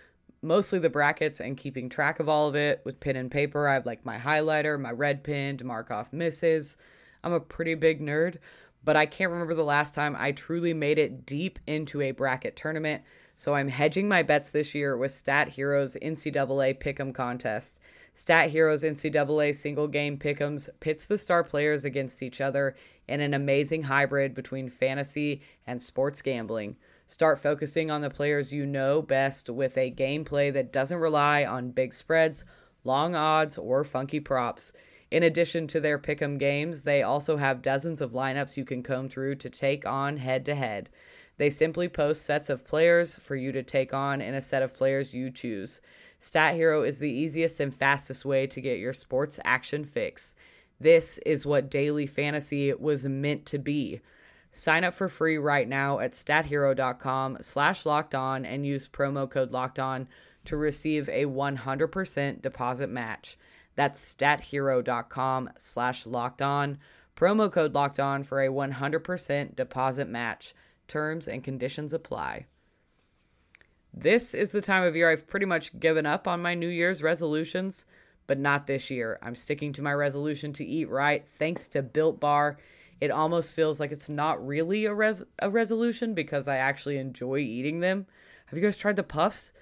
Mostly 0.42 0.80
the 0.80 0.90
brackets 0.90 1.40
and 1.40 1.58
keeping 1.58 1.90
track 1.90 2.20
of 2.20 2.30
all 2.30 2.48
of 2.48 2.56
it 2.56 2.82
with 2.86 3.00
pen 3.00 3.16
and 3.16 3.32
paper. 3.32 3.68
I 3.68 3.76
have 3.76 3.86
like 3.86 4.06
my 4.06 4.18
highlighter, 4.18 4.80
my 4.80 4.92
red 4.92 5.24
pen 5.24 5.58
to 5.58 5.64
mark 5.64 5.90
off 5.90 6.14
misses. 6.14 6.78
I'm 7.26 7.34
a 7.34 7.40
pretty 7.40 7.74
big 7.74 8.00
nerd, 8.00 8.38
but 8.84 8.96
I 8.96 9.08
can't 9.08 9.32
remember 9.32 9.56
the 9.56 9.64
last 9.64 9.96
time 9.96 10.16
I 10.18 10.32
truly 10.32 10.76
made 10.76 11.00
it 11.00 11.26
deep 11.26 11.58
into 11.66 12.02
a 12.02 12.12
bracket 12.12 12.56
tournament. 12.56 13.02
So 13.36 13.56
I'm 13.56 13.68
hedging 13.68 14.08
my 14.08 14.22
bets 14.22 14.52
this 14.52 14.76
year 14.76 14.96
with 14.96 15.12
Stat 15.12 15.50
Heroes 15.50 15.98
NCAA 16.02 16.80
Pick'em 16.80 17.14
contest. 17.14 17.80
Stat 18.14 18.52
Heroes 18.52 18.84
NCAA 18.84 19.56
single 19.56 19.88
game 19.88 20.18
pick'ems 20.18 20.70
pits 20.80 21.08
the 21.08 21.18
star 21.18 21.44
players 21.44 21.84
against 21.84 22.22
each 22.22 22.40
other 22.40 22.76
in 23.08 23.22
an 23.22 23.34
amazing 23.34 23.84
hybrid 23.84 24.36
between 24.36 24.70
fantasy 24.70 25.42
and 25.66 25.82
sports 25.82 26.22
gambling. 26.22 26.78
Start 27.08 27.40
focusing 27.40 27.90
on 27.90 28.02
the 28.02 28.10
players 28.10 28.54
you 28.54 28.68
know 28.68 29.02
best 29.02 29.50
with 29.50 29.78
a 29.78 29.92
gameplay 29.92 30.54
that 30.54 30.72
doesn't 30.72 30.98
rely 31.00 31.44
on 31.44 31.72
big 31.72 31.92
spreads, 31.92 32.46
long 32.84 33.16
odds, 33.16 33.58
or 33.58 33.84
funky 33.84 34.20
props. 34.20 34.72
In 35.12 35.24
addition 35.24 35.68
to 35.68 35.80
their 35.80 36.00
pick'em 36.00 36.40
games, 36.40 36.82
they 36.82 37.04
also 37.04 37.38
have 37.38 37.62
dozens 37.62 38.02
of 38.02 38.12
lineups 38.12 38.58
you 38.58 38.66
can 38.66 38.84
comb 38.84 39.08
through 39.08 39.36
to 39.36 39.50
take 39.50 39.86
on 39.86 40.18
head 40.18 40.46
to 40.46 40.56
head. 40.56 40.90
They 41.38 41.50
simply 41.50 41.88
post 41.88 42.24
sets 42.24 42.50
of 42.50 42.66
players 42.66 43.16
for 43.16 43.36
you 43.36 43.52
to 43.52 43.64
take 43.64 43.94
on 43.94 44.22
in 44.22 44.34
a 44.34 44.42
set 44.42 44.64
of 44.64 44.74
players 44.74 45.14
you 45.14 45.30
choose. 45.30 45.82
Stat 46.20 46.56
Hero 46.56 46.84
is 46.84 47.00
the 47.00 47.12
easiest 47.12 47.60
and 47.60 47.74
fastest 47.74 48.26
way 48.26 48.48
to 48.48 48.62
get 48.62 48.80
your 48.80 48.94
sports 48.94 49.40
action 49.44 49.86
fix. 49.86 50.34
This 50.80 51.20
is 51.26 51.46
what 51.46 51.70
daily 51.70 52.08
fantasy 52.08 52.74
was 52.74 53.06
meant 53.06 53.46
to 53.48 53.60
be. 53.60 54.02
Sign 54.52 54.86
up 54.86 54.96
for 54.96 55.10
free 55.10 55.38
right 55.38 55.68
now 55.68 56.00
at 56.00 56.14
stathero.com 56.14 57.38
slash 57.42 57.86
locked 57.86 58.16
on 58.16 58.46
and 58.46 58.66
use 58.66 58.88
promo 58.88 59.30
code 59.30 59.52
locked 59.52 59.80
on 59.80 60.08
to 60.46 60.56
receive 60.56 61.10
a 61.10 61.26
100% 61.26 62.42
deposit 62.42 62.90
match. 62.90 63.38
That's 63.76 64.14
stathero.com 64.14 65.50
slash 65.58 66.06
locked 66.06 66.42
on. 66.42 66.78
Promo 67.16 67.52
code 67.52 67.74
locked 67.74 68.00
on 68.00 68.24
for 68.24 68.42
a 68.42 68.50
100% 68.50 69.56
deposit 69.56 70.10
match. 70.10 70.54
Terms 70.88 71.28
and 71.28 71.44
conditions 71.44 71.94
apply. 71.94 72.46
This 73.94 74.34
is 74.34 74.52
the 74.52 74.62
time 74.62 74.84
of 74.84 74.96
year 74.96 75.10
I've 75.10 75.28
pretty 75.28 75.46
much 75.46 75.80
given 75.80 76.06
up 76.06 76.28
on 76.28 76.42
my 76.42 76.54
New 76.54 76.68
Year's 76.68 77.02
resolutions, 77.02 77.86
but 78.28 78.38
not 78.38 78.68
this 78.68 78.92
year. 78.92 79.18
I'm 79.22 79.36
sticking 79.36 79.72
to 79.74 79.82
my 79.82 79.94
resolution 79.94 80.52
to 80.54 80.66
eat 80.66 80.90
right 80.90 81.26
thanks 81.40 81.70
to 81.70 81.82
Built 81.82 82.20
Bar. 82.20 82.58
It 83.00 83.10
almost 83.10 83.54
feels 83.54 83.80
like 83.80 83.92
it's 83.92 84.10
not 84.10 84.46
really 84.46 84.86
a, 84.86 84.94
res- 84.94 85.24
a 85.40 85.50
resolution 85.50 86.14
because 86.14 86.48
I 86.48 86.58
actually 86.58 86.98
enjoy 86.98 87.38
eating 87.38 87.80
them. 87.80 88.06
Have 88.48 88.60
you 88.60 88.64
guys 88.64 88.78
tried 88.78 88.98
the 88.98 89.04
puffs? 89.04 89.54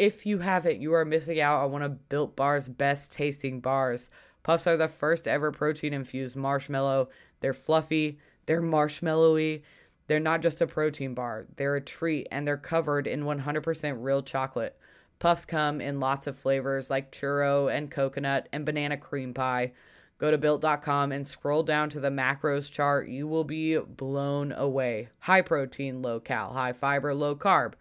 If 0.00 0.24
you 0.24 0.38
haven't, 0.38 0.80
you 0.80 0.94
are 0.94 1.04
missing 1.04 1.42
out 1.42 1.62
on 1.62 1.72
one 1.72 1.82
of 1.82 2.08
Built 2.08 2.34
Bar's 2.34 2.70
best 2.70 3.12
tasting 3.12 3.60
bars. 3.60 4.08
Puffs 4.42 4.66
are 4.66 4.78
the 4.78 4.88
first 4.88 5.28
ever 5.28 5.52
protein 5.52 5.92
infused 5.92 6.36
marshmallow. 6.36 7.10
They're 7.40 7.52
fluffy, 7.52 8.18
they're 8.46 8.62
marshmallowy, 8.62 9.60
they're 10.06 10.18
not 10.18 10.40
just 10.40 10.62
a 10.62 10.66
protein 10.66 11.12
bar, 11.12 11.44
they're 11.56 11.76
a 11.76 11.82
treat 11.82 12.28
and 12.30 12.46
they're 12.46 12.56
covered 12.56 13.06
in 13.06 13.24
100% 13.24 13.96
real 13.98 14.22
chocolate. 14.22 14.74
Puffs 15.18 15.44
come 15.44 15.82
in 15.82 16.00
lots 16.00 16.26
of 16.26 16.34
flavors 16.34 16.88
like 16.88 17.12
churro 17.12 17.70
and 17.70 17.90
coconut 17.90 18.48
and 18.54 18.64
banana 18.64 18.96
cream 18.96 19.34
pie. 19.34 19.72
Go 20.16 20.30
to 20.30 20.38
built.com 20.38 21.12
and 21.12 21.26
scroll 21.26 21.62
down 21.62 21.90
to 21.90 22.00
the 22.00 22.08
macros 22.08 22.72
chart. 22.72 23.08
You 23.08 23.28
will 23.28 23.44
be 23.44 23.76
blown 23.76 24.52
away. 24.52 25.10
High 25.18 25.42
protein, 25.42 26.00
low 26.00 26.20
cal, 26.20 26.54
high 26.54 26.72
fiber, 26.72 27.14
low 27.14 27.36
carb. 27.36 27.74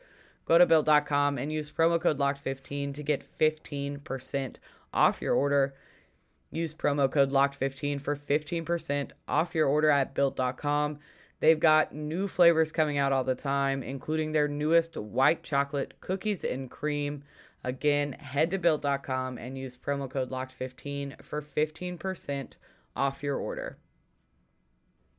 Go 0.49 0.57
to 0.57 0.65
built.com 0.65 1.37
and 1.37 1.53
use 1.53 1.69
promo 1.69 2.01
code 2.01 2.17
LOCKED15 2.17 2.95
to 2.95 3.03
get 3.03 3.23
15% 3.23 4.55
off 4.91 5.21
your 5.21 5.35
order. 5.35 5.75
Use 6.49 6.73
promo 6.73 7.09
code 7.09 7.29
LOCKED15 7.31 8.01
for 8.01 8.15
15% 8.15 9.11
off 9.27 9.53
your 9.53 9.67
order 9.67 9.91
at 9.91 10.15
built.com. 10.15 10.97
They've 11.39 11.59
got 11.59 11.93
new 11.93 12.27
flavors 12.27 12.71
coming 12.71 12.97
out 12.97 13.13
all 13.13 13.23
the 13.23 13.35
time, 13.35 13.83
including 13.83 14.31
their 14.31 14.47
newest 14.47 14.97
white 14.97 15.43
chocolate 15.43 16.01
cookies 16.01 16.43
and 16.43 16.71
cream. 16.71 17.23
Again, 17.63 18.13
head 18.13 18.49
to 18.49 18.57
built.com 18.57 19.37
and 19.37 19.55
use 19.55 19.77
promo 19.77 20.09
code 20.09 20.31
LOCKED15 20.31 21.21
for 21.21 21.43
15% 21.43 22.53
off 22.95 23.21
your 23.21 23.37
order. 23.37 23.77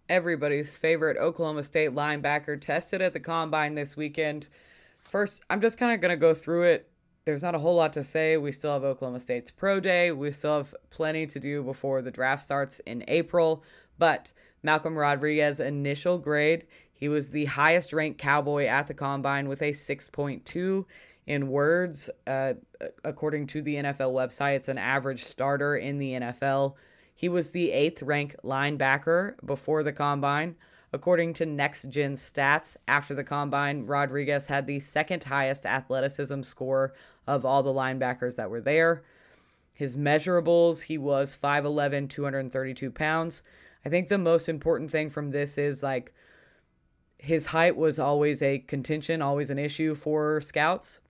Everybody's 0.08 0.76
favorite 0.76 1.16
Oklahoma 1.18 1.62
State 1.62 1.92
linebacker 1.92 2.60
tested 2.60 3.00
at 3.00 3.12
the 3.12 3.20
combine 3.20 3.76
this 3.76 3.96
weekend. 3.96 4.48
First, 5.04 5.42
I'm 5.50 5.60
just 5.60 5.78
kind 5.78 5.92
of 5.92 6.00
going 6.00 6.10
to 6.10 6.16
go 6.16 6.34
through 6.34 6.64
it. 6.64 6.90
There's 7.24 7.42
not 7.42 7.54
a 7.54 7.58
whole 7.58 7.76
lot 7.76 7.92
to 7.94 8.04
say. 8.04 8.36
We 8.36 8.52
still 8.52 8.72
have 8.72 8.84
Oklahoma 8.84 9.20
State's 9.20 9.50
Pro 9.50 9.80
Day. 9.80 10.10
We 10.10 10.32
still 10.32 10.56
have 10.58 10.74
plenty 10.90 11.26
to 11.26 11.40
do 11.40 11.62
before 11.62 12.02
the 12.02 12.10
draft 12.10 12.42
starts 12.42 12.80
in 12.80 13.04
April. 13.08 13.62
But 13.98 14.32
Malcolm 14.62 14.96
Rodriguez 14.96 15.60
initial 15.60 16.18
grade. 16.18 16.66
He 16.92 17.08
was 17.08 17.30
the 17.30 17.46
highest 17.46 17.92
ranked 17.92 18.18
Cowboy 18.18 18.66
at 18.66 18.86
the 18.86 18.94
combine 18.94 19.48
with 19.48 19.62
a 19.62 19.72
6.2 19.72 20.84
in 21.26 21.48
words. 21.48 22.10
Uh, 22.26 22.54
according 23.04 23.46
to 23.48 23.62
the 23.62 23.76
NFL 23.76 24.12
website, 24.12 24.56
it's 24.56 24.68
an 24.68 24.78
average 24.78 25.24
starter 25.24 25.76
in 25.76 25.98
the 25.98 26.12
NFL. 26.12 26.74
He 27.14 27.28
was 27.28 27.50
the 27.50 27.70
eighth 27.70 28.02
ranked 28.02 28.36
linebacker 28.42 29.34
before 29.44 29.82
the 29.82 29.92
combine. 29.92 30.56
According 30.92 31.34
to 31.34 31.46
Next 31.46 31.88
Gen 31.88 32.14
Stats, 32.14 32.76
after 32.88 33.14
the 33.14 33.22
combine, 33.22 33.86
Rodriguez 33.86 34.46
had 34.46 34.66
the 34.66 34.80
second 34.80 35.24
highest 35.24 35.64
athleticism 35.64 36.42
score 36.42 36.92
of 37.26 37.44
all 37.44 37.62
the 37.62 37.72
linebackers 37.72 38.36
that 38.36 38.50
were 38.50 38.60
there. 38.60 39.04
His 39.72 39.96
measurables, 39.96 40.82
he 40.82 40.98
was 40.98 41.36
5'11, 41.40 42.10
232 42.10 42.90
pounds. 42.90 43.42
I 43.84 43.88
think 43.88 44.08
the 44.08 44.18
most 44.18 44.48
important 44.48 44.90
thing 44.90 45.10
from 45.10 45.30
this 45.30 45.56
is 45.56 45.82
like 45.82 46.12
his 47.18 47.46
height 47.46 47.76
was 47.76 47.98
always 47.98 48.42
a 48.42 48.58
contention, 48.58 49.22
always 49.22 49.50
an 49.50 49.58
issue 49.58 49.94
for 49.94 50.40
scouts. 50.40 51.00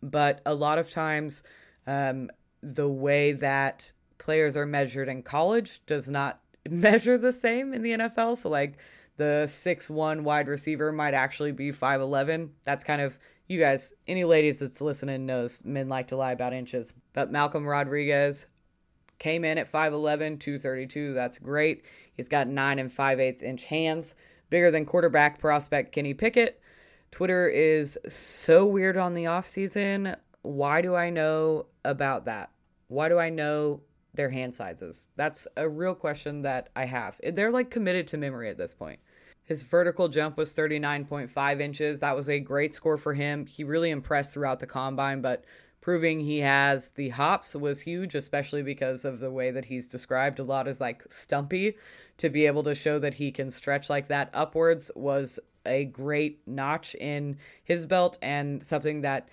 But 0.00 0.40
a 0.46 0.54
lot 0.54 0.78
of 0.78 0.90
times, 0.90 1.42
um, 1.86 2.30
the 2.62 2.88
way 2.88 3.32
that 3.32 3.92
players 4.18 4.56
are 4.56 4.66
measured 4.66 5.08
in 5.08 5.22
college 5.22 5.84
does 5.86 6.08
not 6.08 6.41
measure 6.68 7.18
the 7.18 7.32
same 7.32 7.72
in 7.72 7.82
the 7.82 7.92
NFL. 7.92 8.36
So, 8.36 8.48
like, 8.48 8.78
the 9.16 9.46
six 9.48 9.90
one 9.90 10.24
wide 10.24 10.48
receiver 10.48 10.92
might 10.92 11.14
actually 11.14 11.52
be 11.52 11.72
5'11. 11.72 12.50
That's 12.64 12.84
kind 12.84 13.02
of, 13.02 13.18
you 13.46 13.60
guys, 13.60 13.92
any 14.06 14.24
ladies 14.24 14.58
that's 14.58 14.80
listening 14.80 15.26
knows 15.26 15.62
men 15.64 15.88
like 15.88 16.08
to 16.08 16.16
lie 16.16 16.32
about 16.32 16.52
inches. 16.52 16.94
But 17.12 17.30
Malcolm 17.30 17.66
Rodriguez, 17.66 18.46
Came 19.22 19.44
in 19.44 19.56
at 19.56 19.70
5'11, 19.70 20.40
232. 20.40 21.14
That's 21.14 21.38
great. 21.38 21.84
He's 22.12 22.28
got 22.28 22.48
9 22.48 22.80
and 22.80 22.92
5 22.92 23.20
8 23.20 23.40
inch 23.40 23.66
hands, 23.66 24.16
bigger 24.50 24.72
than 24.72 24.84
quarterback 24.84 25.38
prospect 25.38 25.92
Kenny 25.92 26.12
Pickett. 26.12 26.60
Twitter 27.12 27.48
is 27.48 27.96
so 28.08 28.66
weird 28.66 28.96
on 28.96 29.14
the 29.14 29.26
offseason. 29.26 30.16
Why 30.42 30.82
do 30.82 30.96
I 30.96 31.10
know 31.10 31.66
about 31.84 32.24
that? 32.24 32.50
Why 32.88 33.08
do 33.08 33.20
I 33.20 33.30
know 33.30 33.82
their 34.14 34.30
hand 34.30 34.54
sizes? 34.54 35.08
That's 35.16 35.46
a 35.56 35.68
real 35.68 35.94
question 35.94 36.42
that 36.42 36.68
I 36.76 36.84
have. 36.86 37.20
They're 37.22 37.50
like 37.50 37.70
committed 37.70 38.08
to 38.08 38.16
memory 38.16 38.48
at 38.50 38.58
this 38.58 38.74
point. 38.74 39.00
His 39.44 39.62
vertical 39.62 40.08
jump 40.08 40.36
was 40.36 40.52
39.5 40.52 41.60
inches. 41.60 42.00
That 42.00 42.16
was 42.16 42.28
a 42.28 42.38
great 42.38 42.74
score 42.74 42.96
for 42.96 43.14
him. 43.14 43.46
He 43.46 43.64
really 43.64 43.90
impressed 43.90 44.32
throughout 44.32 44.60
the 44.60 44.66
combine, 44.66 45.20
but 45.20 45.44
proving 45.80 46.20
he 46.20 46.38
has 46.38 46.90
the 46.90 47.08
hops 47.10 47.54
was 47.54 47.80
huge, 47.80 48.14
especially 48.14 48.62
because 48.62 49.04
of 49.04 49.18
the 49.18 49.30
way 49.30 49.50
that 49.50 49.64
he's 49.64 49.88
described 49.88 50.38
a 50.38 50.44
lot 50.44 50.68
as 50.68 50.80
like 50.80 51.02
stumpy. 51.10 51.76
To 52.18 52.30
be 52.30 52.46
able 52.46 52.62
to 52.62 52.74
show 52.74 52.98
that 53.00 53.14
he 53.14 53.32
can 53.32 53.50
stretch 53.50 53.90
like 53.90 54.06
that 54.08 54.30
upwards 54.32 54.92
was 54.94 55.40
a 55.66 55.86
great 55.86 56.40
notch 56.46 56.94
in 56.94 57.36
his 57.64 57.84
belt 57.86 58.18
and 58.22 58.62
something 58.62 59.00
that 59.00 59.28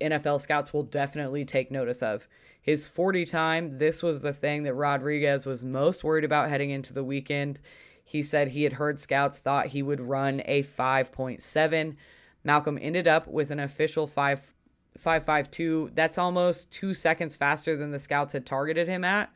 NFL 0.00 0.40
scouts 0.40 0.72
will 0.72 0.82
definitely 0.82 1.44
take 1.44 1.70
notice 1.70 2.02
of. 2.02 2.26
His 2.64 2.88
40 2.88 3.26
time, 3.26 3.76
this 3.76 4.02
was 4.02 4.22
the 4.22 4.32
thing 4.32 4.62
that 4.62 4.72
Rodriguez 4.72 5.44
was 5.44 5.62
most 5.62 6.02
worried 6.02 6.24
about 6.24 6.48
heading 6.48 6.70
into 6.70 6.94
the 6.94 7.04
weekend. 7.04 7.60
He 8.02 8.22
said 8.22 8.48
he 8.48 8.62
had 8.62 8.72
heard 8.72 8.98
scouts 8.98 9.38
thought 9.38 9.66
he 9.66 9.82
would 9.82 10.00
run 10.00 10.40
a 10.46 10.62
5.7. 10.62 11.96
Malcolm 12.42 12.78
ended 12.80 13.06
up 13.06 13.28
with 13.28 13.50
an 13.50 13.60
official 13.60 14.06
5 14.06 14.54
552. 14.96 15.90
That's 15.94 16.16
almost 16.16 16.70
2 16.70 16.94
seconds 16.94 17.36
faster 17.36 17.76
than 17.76 17.90
the 17.90 17.98
scouts 17.98 18.32
had 18.32 18.46
targeted 18.46 18.88
him 18.88 19.04
at. 19.04 19.30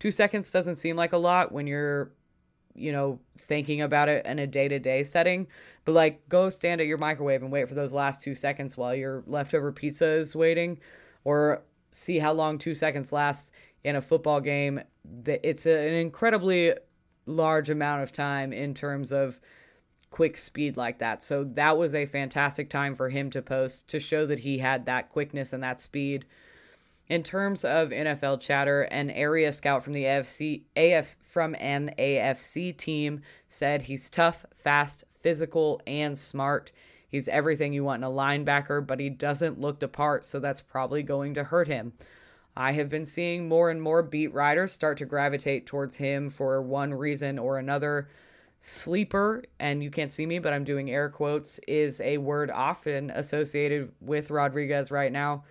2 0.00 0.10
seconds 0.10 0.50
doesn't 0.50 0.74
seem 0.74 0.96
like 0.96 1.12
a 1.12 1.18
lot 1.18 1.52
when 1.52 1.68
you're 1.68 2.10
you 2.74 2.90
know, 2.90 3.20
thinking 3.38 3.82
about 3.82 4.08
it 4.08 4.24
in 4.26 4.38
a 4.38 4.46
day 4.46 4.66
to 4.66 4.80
day 4.80 5.04
setting. 5.04 5.46
But 5.84 5.92
like, 5.92 6.28
go 6.28 6.48
stand 6.50 6.80
at 6.80 6.88
your 6.88 6.98
microwave 6.98 7.42
and 7.42 7.52
wait 7.52 7.68
for 7.68 7.74
those 7.74 7.92
last 7.92 8.22
two 8.22 8.34
seconds 8.34 8.76
while 8.76 8.94
your 8.94 9.22
leftover 9.26 9.70
pizza 9.70 10.06
is 10.06 10.34
waiting, 10.34 10.80
or 11.24 11.62
see 11.92 12.18
how 12.18 12.32
long 12.32 12.58
two 12.58 12.74
seconds 12.74 13.12
lasts 13.12 13.52
in 13.84 13.96
a 13.96 14.02
football 14.02 14.40
game. 14.40 14.80
It's 15.26 15.66
an 15.66 15.94
incredibly 15.94 16.74
large 17.26 17.70
amount 17.70 18.02
of 18.02 18.12
time 18.12 18.52
in 18.52 18.74
terms 18.74 19.12
of 19.12 19.40
quick 20.10 20.36
speed 20.36 20.76
like 20.76 20.98
that. 20.98 21.22
So 21.22 21.44
that 21.54 21.78
was 21.78 21.94
a 21.94 22.06
fantastic 22.06 22.68
time 22.70 22.94
for 22.94 23.08
him 23.08 23.30
to 23.30 23.42
post 23.42 23.88
to 23.88 23.98
show 23.98 24.26
that 24.26 24.40
he 24.40 24.58
had 24.58 24.86
that 24.86 25.10
quickness 25.10 25.52
and 25.52 25.62
that 25.62 25.80
speed. 25.80 26.24
In 27.08 27.22
terms 27.22 27.64
of 27.64 27.90
NFL 27.90 28.40
chatter, 28.40 28.82
an 28.82 29.10
area 29.10 29.52
scout 29.52 29.82
from 29.82 29.92
the 29.92 30.04
AFC 30.04 30.62
AF 30.76 31.16
from 31.20 31.54
an 31.56 31.94
AFC 31.98 32.76
team 32.76 33.22
said 33.48 33.82
he's 33.82 34.08
tough, 34.08 34.46
fast, 34.56 35.04
physical, 35.20 35.80
and 35.86 36.16
smart. 36.16 36.72
He's 37.12 37.28
everything 37.28 37.74
you 37.74 37.84
want 37.84 38.02
in 38.02 38.10
a 38.10 38.10
linebacker, 38.10 38.84
but 38.84 38.98
he 38.98 39.10
doesn't 39.10 39.60
look 39.60 39.80
the 39.80 39.86
part, 39.86 40.24
so 40.24 40.40
that's 40.40 40.62
probably 40.62 41.02
going 41.02 41.34
to 41.34 41.44
hurt 41.44 41.68
him. 41.68 41.92
I 42.56 42.72
have 42.72 42.88
been 42.88 43.04
seeing 43.04 43.48
more 43.48 43.70
and 43.70 43.82
more 43.82 44.02
beat 44.02 44.32
writers 44.32 44.72
start 44.72 44.96
to 44.98 45.04
gravitate 45.04 45.66
towards 45.66 45.98
him 45.98 46.30
for 46.30 46.62
one 46.62 46.94
reason 46.94 47.38
or 47.38 47.58
another. 47.58 48.08
Sleeper, 48.62 49.44
and 49.60 49.82
you 49.82 49.90
can't 49.90 50.12
see 50.12 50.24
me, 50.24 50.38
but 50.38 50.54
I'm 50.54 50.64
doing 50.64 50.90
air 50.90 51.10
quotes, 51.10 51.60
is 51.68 52.00
a 52.00 52.16
word 52.16 52.50
often 52.50 53.10
associated 53.10 53.92
with 54.00 54.30
Rodriguez 54.30 54.90
right 54.90 55.12
now, 55.12 55.44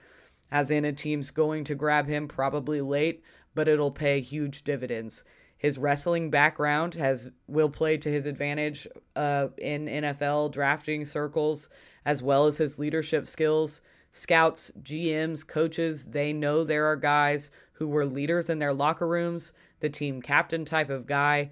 as 0.51 0.71
in 0.71 0.83
a 0.83 0.91
team's 0.91 1.29
going 1.29 1.63
to 1.65 1.75
grab 1.75 2.07
him 2.07 2.27
probably 2.27 2.81
late, 2.81 3.23
but 3.53 3.67
it'll 3.67 3.91
pay 3.91 4.19
huge 4.19 4.63
dividends. 4.63 5.23
His 5.61 5.77
wrestling 5.77 6.31
background 6.31 6.95
has 6.95 7.29
will 7.45 7.69
play 7.69 7.95
to 7.97 8.11
his 8.11 8.25
advantage 8.25 8.87
uh, 9.15 9.49
in 9.59 9.85
NFL 9.85 10.51
drafting 10.51 11.05
circles, 11.05 11.69
as 12.03 12.23
well 12.23 12.47
as 12.47 12.57
his 12.57 12.79
leadership 12.79 13.27
skills 13.27 13.83
scouts, 14.11 14.71
GMs, 14.81 15.45
coaches, 15.45 16.05
they 16.05 16.33
know 16.33 16.63
there 16.63 16.87
are 16.87 16.95
guys 16.95 17.51
who 17.73 17.87
were 17.87 18.07
leaders 18.07 18.49
in 18.49 18.57
their 18.57 18.73
locker 18.73 19.07
rooms, 19.07 19.53
the 19.81 19.89
team 19.89 20.19
captain 20.19 20.65
type 20.65 20.89
of 20.89 21.05
guy, 21.05 21.51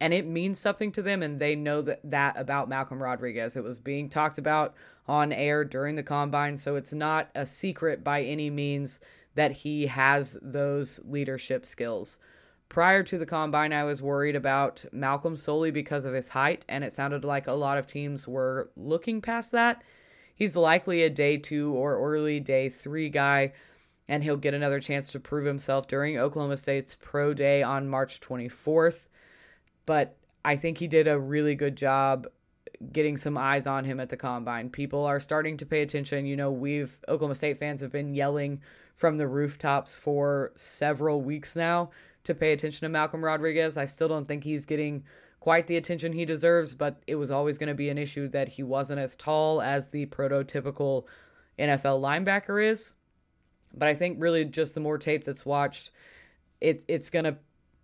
and 0.00 0.14
it 0.14 0.24
means 0.24 0.60
something 0.60 0.92
to 0.92 1.02
them 1.02 1.20
and 1.20 1.40
they 1.40 1.56
know 1.56 1.82
that 1.82 2.00
that 2.04 2.38
about 2.38 2.68
Malcolm 2.68 3.02
Rodriguez. 3.02 3.56
It 3.56 3.64
was 3.64 3.80
being 3.80 4.08
talked 4.08 4.38
about 4.38 4.72
on 5.08 5.32
air 5.32 5.64
during 5.64 5.96
the 5.96 6.04
combine, 6.04 6.56
so 6.56 6.76
it's 6.76 6.92
not 6.92 7.28
a 7.34 7.44
secret 7.44 8.04
by 8.04 8.22
any 8.22 8.50
means 8.50 9.00
that 9.34 9.50
he 9.50 9.88
has 9.88 10.38
those 10.40 11.00
leadership 11.04 11.66
skills. 11.66 12.20
Prior 12.68 13.02
to 13.02 13.18
the 13.18 13.26
combine, 13.26 13.72
I 13.72 13.84
was 13.84 14.02
worried 14.02 14.36
about 14.36 14.84
Malcolm 14.92 15.36
solely 15.36 15.70
because 15.70 16.04
of 16.04 16.14
his 16.14 16.28
height, 16.30 16.64
and 16.68 16.84
it 16.84 16.92
sounded 16.92 17.24
like 17.24 17.46
a 17.46 17.54
lot 17.54 17.78
of 17.78 17.86
teams 17.86 18.28
were 18.28 18.70
looking 18.76 19.20
past 19.22 19.52
that 19.52 19.82
he's 20.38 20.56
likely 20.56 21.02
a 21.02 21.10
day 21.10 21.36
two 21.36 21.72
or 21.74 21.98
early 21.98 22.40
day 22.40 22.68
three 22.68 23.10
guy, 23.10 23.52
and 24.06 24.22
he'll 24.22 24.36
get 24.36 24.54
another 24.54 24.80
chance 24.80 25.12
to 25.12 25.20
prove 25.20 25.44
himself 25.44 25.86
during 25.88 26.16
Oklahoma 26.16 26.56
State's 26.56 26.96
Pro 26.98 27.34
Day 27.34 27.62
on 27.62 27.88
March 27.88 28.20
24th. 28.20 29.08
But 29.84 30.16
I 30.44 30.56
think 30.56 30.78
he 30.78 30.86
did 30.86 31.08
a 31.08 31.18
really 31.18 31.56
good 31.56 31.76
job 31.76 32.28
getting 32.92 33.16
some 33.16 33.36
eyes 33.36 33.66
on 33.66 33.84
him 33.84 33.98
at 33.98 34.08
the 34.08 34.16
combine. 34.16 34.70
People 34.70 35.04
are 35.04 35.18
starting 35.18 35.56
to 35.56 35.66
pay 35.66 35.82
attention. 35.82 36.24
You 36.24 36.36
know, 36.36 36.52
we've 36.52 36.98
Oklahoma 37.08 37.34
State 37.34 37.58
fans 37.58 37.80
have 37.80 37.90
been 37.90 38.14
yelling 38.14 38.62
from 38.94 39.18
the 39.18 39.26
rooftops 39.26 39.96
for 39.96 40.52
several 40.54 41.20
weeks 41.20 41.56
now 41.56 41.90
to 42.28 42.34
pay 42.34 42.52
attention 42.52 42.86
to 42.86 42.88
Malcolm 42.88 43.24
Rodriguez. 43.24 43.76
I 43.76 43.84
still 43.84 44.08
don't 44.08 44.26
think 44.26 44.44
he's 44.44 44.64
getting 44.64 45.04
quite 45.40 45.66
the 45.66 45.76
attention 45.76 46.12
he 46.12 46.24
deserves, 46.24 46.74
but 46.74 47.02
it 47.06 47.16
was 47.16 47.30
always 47.30 47.58
going 47.58 47.68
to 47.68 47.74
be 47.74 47.88
an 47.88 47.98
issue 47.98 48.28
that 48.28 48.48
he 48.48 48.62
wasn't 48.62 49.00
as 49.00 49.16
tall 49.16 49.60
as 49.60 49.88
the 49.88 50.06
prototypical 50.06 51.04
NFL 51.58 52.00
linebacker 52.00 52.64
is. 52.64 52.94
But 53.74 53.88
I 53.88 53.94
think 53.94 54.16
really 54.20 54.44
just 54.44 54.74
the 54.74 54.80
more 54.80 54.98
tape 54.98 55.24
that's 55.24 55.44
watched, 55.44 55.90
it, 56.60 56.84
it's 56.88 57.10
gonna 57.10 57.38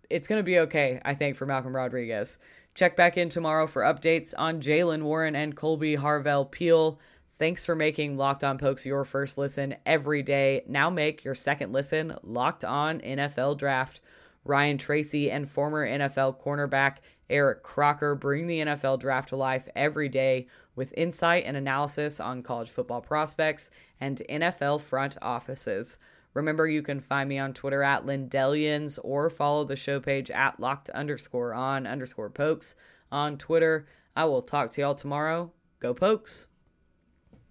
it's 0.09 0.27
gonna 0.27 0.43
be 0.43 0.59
okay. 0.59 0.99
I 1.05 1.13
think 1.13 1.35
for 1.35 1.45
Malcolm 1.45 1.75
Rodriguez. 1.75 2.39
Check 2.73 2.97
back 2.97 3.17
in 3.17 3.29
tomorrow 3.29 3.67
for 3.67 3.83
updates 3.83 4.33
on 4.37 4.59
Jaylen 4.61 5.03
Warren 5.03 5.35
and 5.35 5.55
Kolby 5.55 5.97
Harvell 5.97 6.49
Peel. 6.49 6.99
Thanks 7.37 7.65
for 7.65 7.75
making 7.75 8.17
Locked 8.17 8.43
On 8.43 8.57
Pokes 8.57 8.85
your 8.85 9.05
first 9.05 9.37
listen 9.37 9.75
every 9.85 10.23
day. 10.23 10.63
Now 10.67 10.89
make 10.89 11.23
your 11.23 11.35
second 11.35 11.71
listen 11.71 12.15
Locked 12.23 12.65
On 12.65 12.99
NFL 13.01 13.57
Draft. 13.57 14.01
Ryan 14.45 14.77
Tracy 14.77 15.29
and 15.29 15.49
former 15.49 15.85
NFL 15.85 16.41
cornerback 16.41 16.97
Eric 17.29 17.63
Crocker 17.63 18.15
bring 18.15 18.47
the 18.47 18.59
NFL 18.59 18.99
draft 18.99 19.29
to 19.29 19.35
life 19.35 19.67
every 19.75 20.07
day 20.07 20.47
with 20.75 20.93
insight 20.95 21.43
and 21.45 21.57
analysis 21.57 22.19
on 22.19 22.43
college 22.43 22.69
football 22.69 23.01
prospects 23.01 23.71
and 23.99 24.21
NFL 24.29 24.81
front 24.81 25.17
offices. 25.21 25.97
Remember, 26.35 26.67
you 26.67 26.81
can 26.81 26.99
find 26.99 27.29
me 27.29 27.39
on 27.39 27.53
Twitter 27.53 27.81
at 27.81 28.05
Lindellians 28.05 28.99
or 29.03 29.29
follow 29.29 29.63
the 29.63 29.75
show 29.75 29.99
page 29.99 30.29
at 30.29 30.59
locked 30.59 30.89
underscore 30.91 31.53
on 31.53 31.87
underscore 31.87 32.29
pokes 32.29 32.75
on 33.11 33.37
Twitter. 33.37 33.87
I 34.15 34.25
will 34.25 34.41
talk 34.41 34.71
to 34.71 34.81
y'all 34.81 34.95
tomorrow. 34.95 35.51
Go 35.79 35.93
pokes. 35.93 36.49